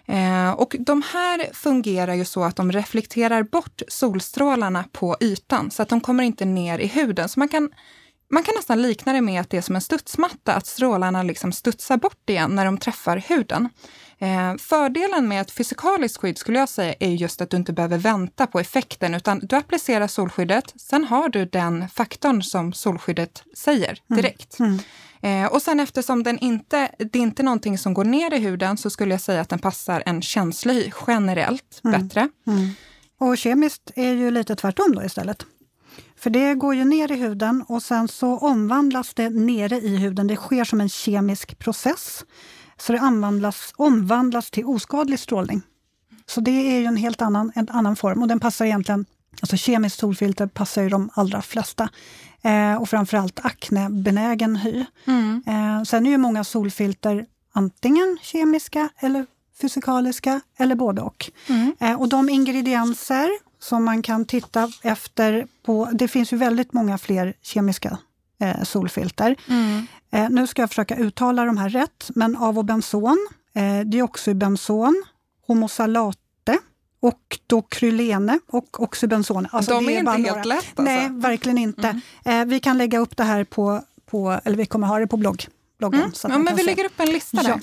Eh, 0.06 0.50
och 0.50 0.76
de 0.78 1.02
här 1.12 1.50
fungerar 1.52 2.14
ju 2.14 2.24
så 2.24 2.44
att 2.44 2.56
de 2.56 2.72
reflekterar 2.72 3.42
bort 3.42 3.82
solstrålarna 3.88 4.84
på 4.92 5.16
ytan 5.20 5.70
så 5.70 5.82
att 5.82 5.88
de 5.88 6.00
kommer 6.00 6.24
inte 6.24 6.44
ner 6.44 6.78
i 6.78 6.86
huden. 6.86 7.28
Så 7.28 7.38
man 7.38 7.48
kan, 7.48 7.70
man 8.30 8.42
kan 8.42 8.54
nästan 8.54 8.82
likna 8.82 9.12
det 9.12 9.20
med 9.20 9.40
att 9.40 9.50
det 9.50 9.56
är 9.56 9.62
som 9.62 9.74
en 9.74 9.80
studsmatta, 9.80 10.54
att 10.54 10.66
strålarna 10.66 11.22
liksom 11.22 11.52
studsar 11.52 11.96
bort 11.96 12.30
igen 12.30 12.54
när 12.54 12.64
de 12.64 12.78
träffar 12.78 13.16
huden. 13.16 13.68
Eh, 14.18 14.56
fördelen 14.56 15.28
med 15.28 15.40
ett 15.40 15.50
fysikaliskt 15.50 16.18
skydd 16.18 16.38
skulle 16.38 16.58
jag 16.58 16.68
säga 16.68 16.94
är 17.00 17.10
just 17.10 17.40
att 17.40 17.50
du 17.50 17.56
inte 17.56 17.72
behöver 17.72 17.98
vänta 17.98 18.46
på 18.46 18.60
effekten 18.60 19.14
utan 19.14 19.38
du 19.38 19.56
applicerar 19.56 20.06
solskyddet, 20.06 20.72
sen 20.76 21.04
har 21.04 21.28
du 21.28 21.44
den 21.44 21.88
faktorn 21.88 22.42
som 22.42 22.72
solskyddet 22.72 23.42
säger 23.56 23.98
mm. 24.10 24.22
direkt. 24.22 24.58
Mm. 24.58 24.78
Mm. 25.22 25.44
Eh, 25.44 25.52
och 25.52 25.62
sen 25.62 25.80
eftersom 25.80 26.22
den 26.22 26.38
inte, 26.38 26.90
det 26.98 27.18
är 27.18 27.22
inte 27.22 27.42
någonting 27.42 27.78
som 27.78 27.94
går 27.94 28.04
ner 28.04 28.34
i 28.34 28.38
huden 28.38 28.76
så 28.76 28.90
skulle 28.90 29.14
jag 29.14 29.20
säga 29.20 29.40
att 29.40 29.48
den 29.48 29.58
passar 29.58 30.02
en 30.06 30.22
känslig 30.22 30.74
hy 30.74 30.90
generellt 31.06 31.80
mm. 31.84 32.00
bättre. 32.00 32.28
Mm. 32.46 32.70
Och 33.18 33.38
kemiskt 33.38 33.90
är 33.94 34.12
ju 34.12 34.30
lite 34.30 34.56
tvärtom 34.56 34.94
då 34.94 35.04
istället. 35.04 35.46
För 36.16 36.30
det 36.30 36.54
går 36.54 36.74
ju 36.74 36.84
ner 36.84 37.12
i 37.12 37.14
huden 37.14 37.64
och 37.68 37.82
sen 37.82 38.08
så 38.08 38.38
omvandlas 38.38 39.14
det 39.14 39.30
nere 39.30 39.76
i 39.76 39.96
huden. 39.96 40.26
Det 40.26 40.36
sker 40.36 40.64
som 40.64 40.80
en 40.80 40.88
kemisk 40.88 41.58
process. 41.58 42.24
Så 42.76 42.92
det 42.92 43.00
omvandlas, 43.00 43.72
omvandlas 43.76 44.50
till 44.50 44.64
oskadlig 44.64 45.18
strålning. 45.18 45.62
Så 46.26 46.40
det 46.40 46.50
är 46.50 46.80
ju 46.80 46.86
en 46.86 46.96
helt 46.96 47.22
annan, 47.22 47.52
en 47.54 47.68
annan 47.68 47.96
form 47.96 48.22
och 48.22 48.28
den 48.28 48.40
passar 48.40 48.64
egentligen, 48.64 49.06
alltså 49.40 49.56
kemiskt 49.56 49.98
solfilter 49.98 50.46
passar 50.46 50.82
ju 50.82 50.88
de 50.88 51.10
allra 51.14 51.42
flesta. 51.42 51.88
Eh, 52.42 52.74
och 52.74 52.88
framförallt 52.88 53.40
aknebenägen 53.44 54.56
hy. 54.56 54.84
Mm. 55.06 55.42
Eh, 55.46 55.82
sen 55.82 56.06
är 56.06 56.10
ju 56.10 56.18
många 56.18 56.44
solfilter 56.44 57.26
antingen 57.52 58.18
kemiska 58.22 58.88
eller 58.98 59.26
fysikaliska 59.60 60.40
eller 60.56 60.74
både 60.74 61.02
och. 61.02 61.30
Mm. 61.48 61.74
Eh, 61.80 62.00
och 62.00 62.08
de 62.08 62.28
ingredienser 62.28 63.30
som 63.58 63.84
man 63.84 64.02
kan 64.02 64.24
titta 64.24 64.72
efter 64.82 65.46
på, 65.66 65.88
det 65.92 66.08
finns 66.08 66.32
ju 66.32 66.36
väldigt 66.36 66.72
många 66.72 66.98
fler 66.98 67.34
kemiska 67.42 67.98
eh, 68.40 68.62
solfilter. 68.62 69.36
Mm. 69.48 69.86
Eh, 70.12 70.30
nu 70.30 70.46
ska 70.46 70.62
jag 70.62 70.68
försöka 70.68 70.96
uttala 70.96 71.44
de 71.44 71.56
här 71.56 71.68
rätt, 71.68 72.10
men 72.14 72.36
avobenson, 72.36 73.28
eh, 73.54 73.80
dioxybenson, 73.86 75.04
homosalate, 75.46 76.58
octokrylene 77.00 78.38
och 78.46 78.82
oxybenzon. 78.82 79.46
Alltså 79.50 79.70
de 79.70 79.88
är, 79.88 79.92
är 79.92 79.98
inte 79.98 80.10
helt 80.10 80.26
några. 80.28 80.42
lätt 80.42 80.56
alltså. 80.56 80.82
Nej, 80.82 81.08
verkligen 81.10 81.58
inte. 81.58 82.00
Mm. 82.24 82.40
Eh, 82.40 82.46
vi 82.46 82.60
kan 82.60 82.78
lägga 82.78 82.98
upp 82.98 83.16
det 83.16 83.24
här 83.24 83.44
på, 83.44 83.82
på, 84.06 84.40
eller 84.44 84.56
vi 84.56 84.66
kommer 84.66 84.86
ha 84.86 84.98
det 84.98 85.06
på 85.06 85.16
blogg, 85.16 85.46
bloggen. 85.78 86.00
Mm. 86.00 86.12
Ja, 86.22 86.38
men 86.38 86.56
vi 86.56 86.62
se. 86.62 86.66
lägger 86.66 86.84
upp 86.84 87.00
en 87.00 87.10
lista 87.12 87.42
där. 87.42 87.48
Ja. 87.48 87.58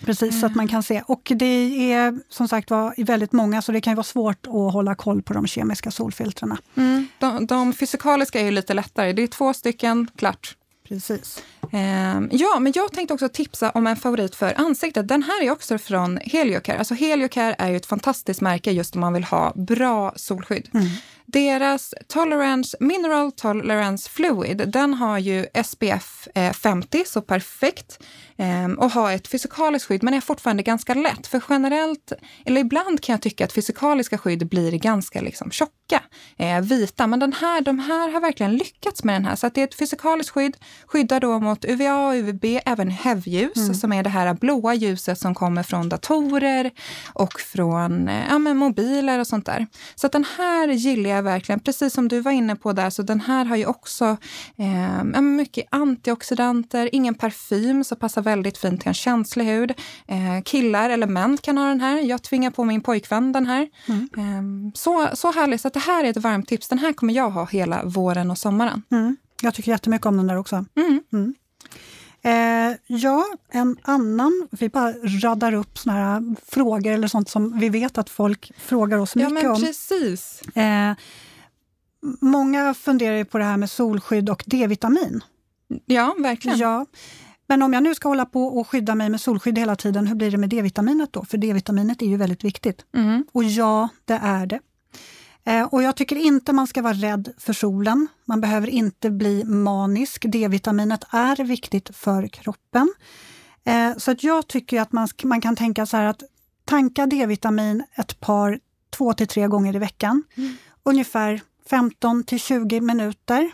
Precis, 0.00 0.30
mm. 0.30 0.40
så 0.40 0.46
att 0.46 0.54
man 0.54 0.68
kan 0.68 0.82
se. 0.82 1.02
Och 1.06 1.32
det 1.36 1.92
är 1.92 2.18
som 2.28 2.48
sagt 2.48 2.70
var 2.70 3.04
väldigt 3.04 3.32
många, 3.32 3.62
så 3.62 3.72
det 3.72 3.80
kan 3.80 3.94
vara 3.94 4.04
svårt 4.04 4.46
att 4.46 4.72
hålla 4.72 4.94
koll 4.94 5.22
på 5.22 5.34
de 5.34 5.46
kemiska 5.46 5.90
solfiltrerna. 5.90 6.58
Mm. 6.74 7.06
De, 7.18 7.46
de 7.46 7.72
fysikaliska 7.72 8.40
är 8.40 8.44
ju 8.44 8.50
lite 8.50 8.74
lättare. 8.74 9.12
Det 9.12 9.22
är 9.22 9.26
två 9.26 9.54
stycken, 9.54 10.08
klart. 10.16 10.56
Precis. 10.88 11.42
Eh, 11.72 12.20
ja, 12.30 12.58
men 12.60 12.72
jag 12.76 12.92
tänkte 12.92 13.14
också 13.14 13.28
tipsa 13.28 13.70
om 13.70 13.86
en 13.86 13.96
favorit 13.96 14.34
för 14.34 14.60
ansiktet. 14.60 15.08
Den 15.08 15.22
här 15.22 15.44
är 15.44 15.50
också 15.50 15.78
från 15.78 16.18
Heliocare. 16.22 16.78
Alltså 16.78 16.94
Heliocare 16.94 17.54
är 17.58 17.70
ju 17.70 17.76
ett 17.76 17.86
fantastiskt 17.86 18.40
märke 18.40 18.70
just 18.70 18.94
om 18.94 19.00
man 19.00 19.12
vill 19.12 19.24
ha 19.24 19.52
bra 19.54 20.12
solskydd. 20.16 20.68
Mm. 20.74 20.86
Deras 21.26 21.94
Tolerance, 22.08 22.76
Mineral 22.80 23.32
Tolerance 23.32 24.10
Fluid, 24.10 24.62
den 24.66 24.94
har 24.94 25.18
ju 25.18 25.46
SPF 25.64 26.28
50, 26.62 26.98
eh, 26.98 27.04
så 27.04 27.22
perfekt. 27.22 27.98
Ehm, 28.38 28.74
och 28.78 28.90
har 28.90 29.12
ett 29.12 29.28
fysikaliskt 29.28 29.88
skydd, 29.88 30.02
men 30.02 30.14
är 30.14 30.20
fortfarande 30.20 30.62
ganska 30.62 30.94
lätt. 30.94 31.26
För 31.26 31.42
generellt, 31.48 32.12
eller 32.44 32.60
ibland 32.60 33.00
kan 33.00 33.12
jag 33.12 33.22
tycka 33.22 33.44
att 33.44 33.52
fysikaliska 33.52 34.18
skydd 34.18 34.48
blir 34.48 34.72
ganska 34.72 35.20
liksom 35.20 35.50
tjocka, 35.50 36.02
eh, 36.36 36.60
vita. 36.60 37.06
Men 37.06 37.20
den 37.20 37.32
här, 37.32 37.60
de 37.60 37.78
här 37.78 38.08
har 38.08 38.20
verkligen 38.20 38.56
lyckats 38.56 39.04
med 39.04 39.14
den 39.14 39.24
här. 39.24 39.36
Så 39.36 39.46
att 39.46 39.54
det 39.54 39.60
är 39.60 39.64
ett 39.64 39.74
fysikaliskt 39.74 40.32
skydd, 40.32 40.56
skyddar 40.86 41.20
då 41.20 41.40
mot 41.40 41.64
UVA 41.64 42.08
och 42.08 42.14
UVB, 42.14 42.44
även 42.66 42.90
HEV-ljus, 42.90 43.56
mm. 43.56 43.74
som 43.74 43.92
är 43.92 44.02
det 44.02 44.10
här 44.10 44.34
blåa 44.34 44.74
ljuset 44.74 45.18
som 45.18 45.34
kommer 45.34 45.62
från 45.62 45.88
datorer 45.88 46.70
och 47.12 47.40
från 47.40 48.08
eh, 48.08 48.28
ja, 48.28 48.38
mobiler 48.38 49.18
och 49.18 49.26
sånt 49.26 49.46
där. 49.46 49.66
Så 49.94 50.06
att 50.06 50.12
den 50.12 50.26
här 50.38 50.68
gillar 50.68 51.10
jag 51.10 51.22
verkligen, 51.22 51.60
precis 51.60 51.92
som 51.92 52.08
du 52.08 52.20
var 52.20 52.32
inne 52.32 52.56
på 52.56 52.72
där, 52.72 52.90
så 52.90 53.02
den 53.02 53.20
här 53.20 53.44
har 53.44 53.56
ju 53.56 53.66
också 53.66 54.16
eh, 54.56 55.20
mycket 55.20 55.66
antioxidanter, 55.70 56.88
ingen 56.92 57.14
parfym, 57.14 57.84
så 57.84 57.96
passar 57.96 58.25
väldigt 58.26 58.58
fint 58.58 58.80
till 58.80 58.88
en 58.88 58.94
känslig 58.94 59.44
hud. 59.44 59.70
Eh, 60.06 60.42
killar 60.44 60.90
eller 60.90 61.06
män 61.06 61.38
kan 61.42 61.58
ha 61.58 61.68
den 61.68 61.80
här. 61.80 62.00
Jag 62.00 62.22
tvingar 62.22 62.50
på 62.50 62.64
min 62.64 62.80
pojkvän 62.80 63.32
den 63.32 63.46
här. 63.46 63.68
Mm. 63.86 64.08
Eh, 64.16 64.72
så, 64.74 65.08
så 65.12 65.32
härligt, 65.32 65.60
så 65.60 65.68
det 65.68 65.78
här 65.78 66.04
är 66.04 66.10
ett 66.10 66.16
varmt 66.16 66.48
tips. 66.48 66.68
Den 66.68 66.78
här 66.78 66.92
kommer 66.92 67.14
jag 67.14 67.30
ha 67.30 67.46
hela 67.46 67.84
våren 67.84 68.30
och 68.30 68.38
sommaren. 68.38 68.82
Mm. 68.90 69.16
Jag 69.42 69.54
tycker 69.54 69.70
jättemycket 69.70 70.06
om 70.06 70.16
den 70.16 70.26
där 70.26 70.36
också. 70.36 70.64
Mm. 70.76 71.00
mm. 71.12 71.34
Eh, 72.22 72.76
ja, 72.86 73.24
en 73.50 73.76
annan, 73.82 74.48
vi 74.50 74.68
bara 74.68 74.92
radar 75.22 75.52
upp 75.52 75.78
såna 75.78 75.94
här 75.94 76.36
frågor 76.46 76.92
eller 76.92 77.08
sånt 77.08 77.28
som 77.28 77.58
vi 77.58 77.68
vet 77.68 77.98
att 77.98 78.10
folk 78.10 78.52
frågar 78.58 78.98
oss 78.98 79.16
mycket 79.16 79.42
ja, 79.42 79.48
men 79.48 79.60
precis. 79.60 80.42
om. 80.54 80.62
Eh, 80.62 80.96
många 82.20 82.74
funderar 82.74 83.24
på 83.24 83.38
det 83.38 83.44
här 83.44 83.56
med 83.56 83.70
solskydd 83.70 84.30
och 84.30 84.42
D-vitamin. 84.46 85.24
Ja, 85.86 86.14
verkligen. 86.18 86.58
Ja. 86.58 86.86
Men 87.46 87.62
om 87.62 87.72
jag 87.72 87.82
nu 87.82 87.94
ska 87.94 88.08
hålla 88.08 88.26
på 88.26 88.46
och 88.46 88.68
skydda 88.68 88.94
mig 88.94 89.08
med 89.08 89.20
solskydd 89.20 89.58
hela 89.58 89.76
tiden, 89.76 90.06
hur 90.06 90.14
blir 90.14 90.30
det 90.30 90.38
med 90.38 90.48
D-vitaminet 90.48 91.12
då? 91.12 91.24
För 91.24 91.38
D-vitaminet 91.38 92.02
är 92.02 92.06
ju 92.06 92.16
väldigt 92.16 92.44
viktigt. 92.44 92.84
Mm. 92.94 93.24
Och 93.32 93.44
ja, 93.44 93.88
det 94.04 94.20
är 94.22 94.46
det. 94.46 94.60
Eh, 95.44 95.62
och 95.62 95.82
jag 95.82 95.96
tycker 95.96 96.16
inte 96.16 96.52
man 96.52 96.66
ska 96.66 96.82
vara 96.82 96.92
rädd 96.94 97.32
för 97.38 97.52
solen. 97.52 98.08
Man 98.24 98.40
behöver 98.40 98.68
inte 98.68 99.10
bli 99.10 99.44
manisk. 99.44 100.24
D-vitaminet 100.28 101.04
är 101.10 101.44
viktigt 101.44 101.96
för 101.96 102.26
kroppen. 102.28 102.94
Eh, 103.64 103.96
så 103.96 104.10
att 104.10 104.24
jag 104.24 104.46
tycker 104.46 104.80
att 104.80 104.92
man, 104.92 105.08
man 105.24 105.40
kan 105.40 105.56
tänka 105.56 105.86
så 105.86 105.96
här 105.96 106.04
att 106.04 106.22
tanka 106.64 107.06
D-vitamin 107.06 107.84
ett 107.94 108.20
par, 108.20 108.60
två 108.90 109.12
till 109.12 109.26
tre 109.26 109.46
gånger 109.46 109.76
i 109.76 109.78
veckan. 109.78 110.22
Mm. 110.36 110.56
Ungefär 110.82 111.40
15 111.70 112.24
till 112.24 112.40
20 112.40 112.80
minuter 112.80 113.50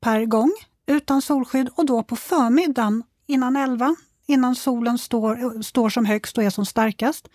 per 0.00 0.24
gång 0.24 0.52
utan 0.86 1.22
solskydd 1.22 1.68
och 1.74 1.86
då 1.86 2.02
på 2.02 2.16
förmiddagen 2.16 3.02
innan 3.26 3.56
11, 3.56 3.96
innan 4.26 4.54
solen 4.54 4.98
står, 4.98 5.62
står 5.62 5.88
som 5.88 6.04
högst 6.04 6.38
och 6.38 6.44
är 6.44 6.50
som 6.50 6.66
starkast. 6.66 7.28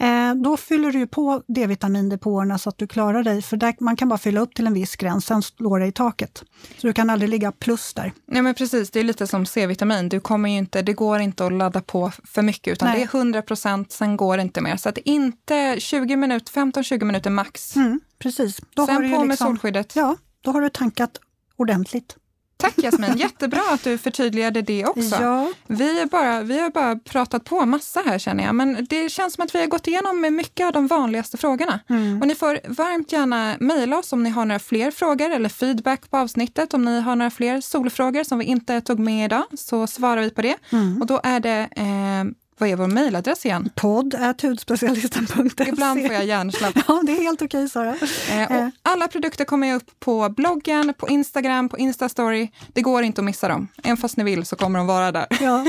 Eh, 0.00 0.34
då 0.34 0.56
fyller 0.56 0.92
du 0.92 1.06
på 1.06 1.42
D-vitamindepåerna 1.48 2.58
så 2.58 2.68
att 2.68 2.78
du 2.78 2.86
klarar 2.86 3.22
dig, 3.22 3.42
för 3.42 3.56
där, 3.56 3.74
man 3.80 3.96
kan 3.96 4.08
bara 4.08 4.18
fylla 4.18 4.40
upp 4.40 4.54
till 4.54 4.66
en 4.66 4.74
viss 4.74 4.96
gräns, 4.96 5.26
sen 5.26 5.42
slår 5.42 5.80
det 5.80 5.86
i 5.86 5.92
taket. 5.92 6.44
Så 6.78 6.86
du 6.86 6.92
kan 6.92 7.10
aldrig 7.10 7.28
ligga 7.28 7.52
plus 7.52 7.94
där. 7.94 8.12
Nej 8.26 8.42
men 8.42 8.54
precis, 8.54 8.90
det 8.90 9.00
är 9.00 9.04
lite 9.04 9.26
som 9.26 9.46
C-vitamin. 9.46 10.08
Du 10.08 10.20
kommer 10.20 10.48
inte, 10.48 10.82
det 10.82 10.92
går 10.92 11.20
inte 11.20 11.46
att 11.46 11.52
ladda 11.52 11.80
på 11.80 12.10
för 12.24 12.42
mycket, 12.42 12.72
utan 12.72 12.88
Nej. 12.88 12.98
det 12.98 13.04
är 13.04 13.18
100 13.18 13.42
procent, 13.42 13.92
sen 13.92 14.16
går 14.16 14.36
det 14.36 14.42
inte 14.42 14.60
mer. 14.60 14.76
Så 14.76 14.88
att 14.88 14.98
inte 14.98 15.76
20 15.78 16.16
minuter, 16.16 16.52
15-20 16.52 17.04
minuter 17.04 17.30
max. 17.30 17.76
Mm, 17.76 18.00
precis. 18.18 18.60
Då 18.74 18.86
sen 18.86 18.96
på 18.96 19.02
liksom, 19.02 19.28
med 19.28 19.38
solskyddet. 19.38 19.96
Ja, 19.96 20.16
då 20.40 20.50
har 20.50 20.60
du 20.60 20.68
tankat 20.68 21.20
ordentligt. 21.56 22.16
Tack 22.60 22.74
Jasmin, 22.76 23.16
jättebra 23.16 23.62
att 23.70 23.84
du 23.84 23.98
förtydligade 23.98 24.62
det 24.62 24.86
också. 24.86 25.22
Ja. 25.22 25.52
Vi, 25.66 26.00
är 26.00 26.06
bara, 26.06 26.42
vi 26.42 26.60
har 26.60 26.70
bara 26.70 26.96
pratat 26.96 27.44
på 27.44 27.66
massa 27.66 28.02
här 28.06 28.18
känner 28.18 28.44
jag, 28.44 28.54
men 28.54 28.86
det 28.90 29.08
känns 29.08 29.34
som 29.34 29.44
att 29.44 29.54
vi 29.54 29.60
har 29.60 29.66
gått 29.66 29.86
igenom 29.86 30.20
med 30.20 30.32
mycket 30.32 30.66
av 30.66 30.72
de 30.72 30.86
vanligaste 30.86 31.36
frågorna. 31.36 31.80
Mm. 31.88 32.20
Och 32.20 32.26
ni 32.26 32.34
får 32.34 32.60
varmt 32.68 33.12
gärna 33.12 33.56
mejla 33.60 33.98
oss 33.98 34.12
om 34.12 34.22
ni 34.22 34.30
har 34.30 34.44
några 34.44 34.58
fler 34.58 34.90
frågor 34.90 35.30
eller 35.30 35.48
feedback 35.48 36.10
på 36.10 36.16
avsnittet. 36.16 36.74
Om 36.74 36.84
ni 36.84 37.00
har 37.00 37.16
några 37.16 37.30
fler 37.30 37.60
solfrågor 37.60 38.24
som 38.24 38.38
vi 38.38 38.44
inte 38.44 38.80
tog 38.80 38.98
med 38.98 39.24
idag 39.24 39.44
så 39.58 39.86
svarar 39.86 40.22
vi 40.22 40.30
på 40.30 40.42
det. 40.42 40.56
Mm. 40.70 41.00
Och 41.00 41.06
då 41.06 41.20
är 41.22 41.40
det 41.40 41.68
eh, 41.76 42.24
vad 42.60 42.68
är 42.68 42.76
vår 42.76 42.86
mejladress 42.86 43.46
igen? 43.46 43.70
Podd 43.74 44.14
hudspecialisten.se. 44.42 45.68
Ibland 45.68 46.06
får 46.06 46.12
jag 46.12 46.24
hjärnsläpp. 46.24 46.74
ja, 46.88 47.02
det 47.06 47.12
är 47.12 47.22
helt 47.22 47.42
okej 47.42 47.68
Sara. 47.68 47.96
Eh, 48.28 48.42
eh. 48.42 48.68
Alla 48.82 49.08
produkter 49.08 49.44
kommer 49.44 49.74
upp 49.74 50.00
på 50.00 50.28
bloggen, 50.28 50.94
på 50.98 51.08
Instagram, 51.08 51.68
på 51.68 51.78
Instastory. 51.78 52.50
Det 52.72 52.82
går 52.82 53.02
inte 53.02 53.20
att 53.20 53.24
missa 53.24 53.48
dem. 53.48 53.68
Även 53.82 53.96
fast 53.96 54.16
ni 54.16 54.24
vill 54.24 54.46
så 54.46 54.56
kommer 54.56 54.78
de 54.78 54.86
vara 54.86 55.12
där. 55.12 55.26
ja. 55.40 55.64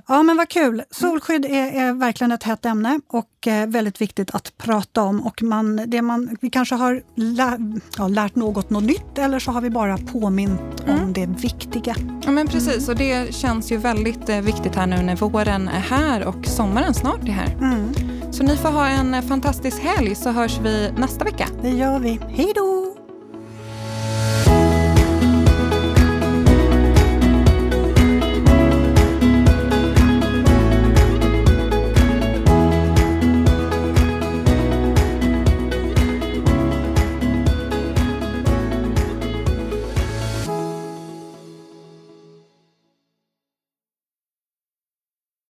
ja, 0.07 0.23
men 0.23 0.37
vad 0.37 0.49
kul. 0.49 0.83
Solskydd 0.91 1.45
är, 1.45 1.81
är 1.81 1.93
verkligen 1.93 2.31
ett 2.31 2.43
hett 2.43 2.65
ämne 2.65 2.99
och 3.07 3.47
eh, 3.47 3.67
väldigt 3.67 4.01
viktigt 4.01 4.35
att 4.35 4.57
prata 4.57 5.01
om. 5.01 5.21
Och 5.21 5.43
man, 5.43 5.81
det 5.87 6.01
man, 6.01 6.37
vi 6.41 6.49
kanske 6.49 6.75
har 6.75 7.03
lä 7.15 7.57
ja, 7.97 8.07
lärt 8.07 8.35
något 8.35 8.69
något 8.69 8.83
nytt 8.83 9.17
eller 9.17 9.39
så 9.39 9.51
har 9.51 9.61
vi 9.61 9.69
bara 9.69 9.97
påmint 9.97 10.83
mm. 10.87 11.03
om 11.03 11.13
det 11.13 11.25
viktiga. 11.25 11.95
Ja, 12.25 12.31
men 12.31 12.47
precis. 12.47 12.89
Och 12.89 12.95
det 12.95 13.35
känns 13.35 13.71
ju 13.71 13.77
väldigt 13.77 14.29
eh, 14.29 14.41
viktigt 14.41 14.75
här 14.75 14.87
nu 14.87 15.01
när 15.01 15.15
våren 15.15 15.67
är 15.67 15.79
här 15.79 16.25
och 16.25 16.45
sommaren 16.45 16.93
snart 16.93 17.23
är 17.23 17.31
här. 17.31 17.53
Mm. 17.53 17.93
Så 18.31 18.43
ni 18.43 18.57
får 18.57 18.69
ha 18.69 18.87
en 18.87 19.23
fantastisk 19.23 19.81
helg 19.81 20.15
så 20.15 20.31
hörs 20.31 20.59
vi 20.63 20.91
nästa 20.97 21.25
vecka. 21.25 21.47
Det 21.61 21.69
gör 21.69 21.99
vi. 21.99 22.19
Hej 22.29 22.53
då! 22.55 22.92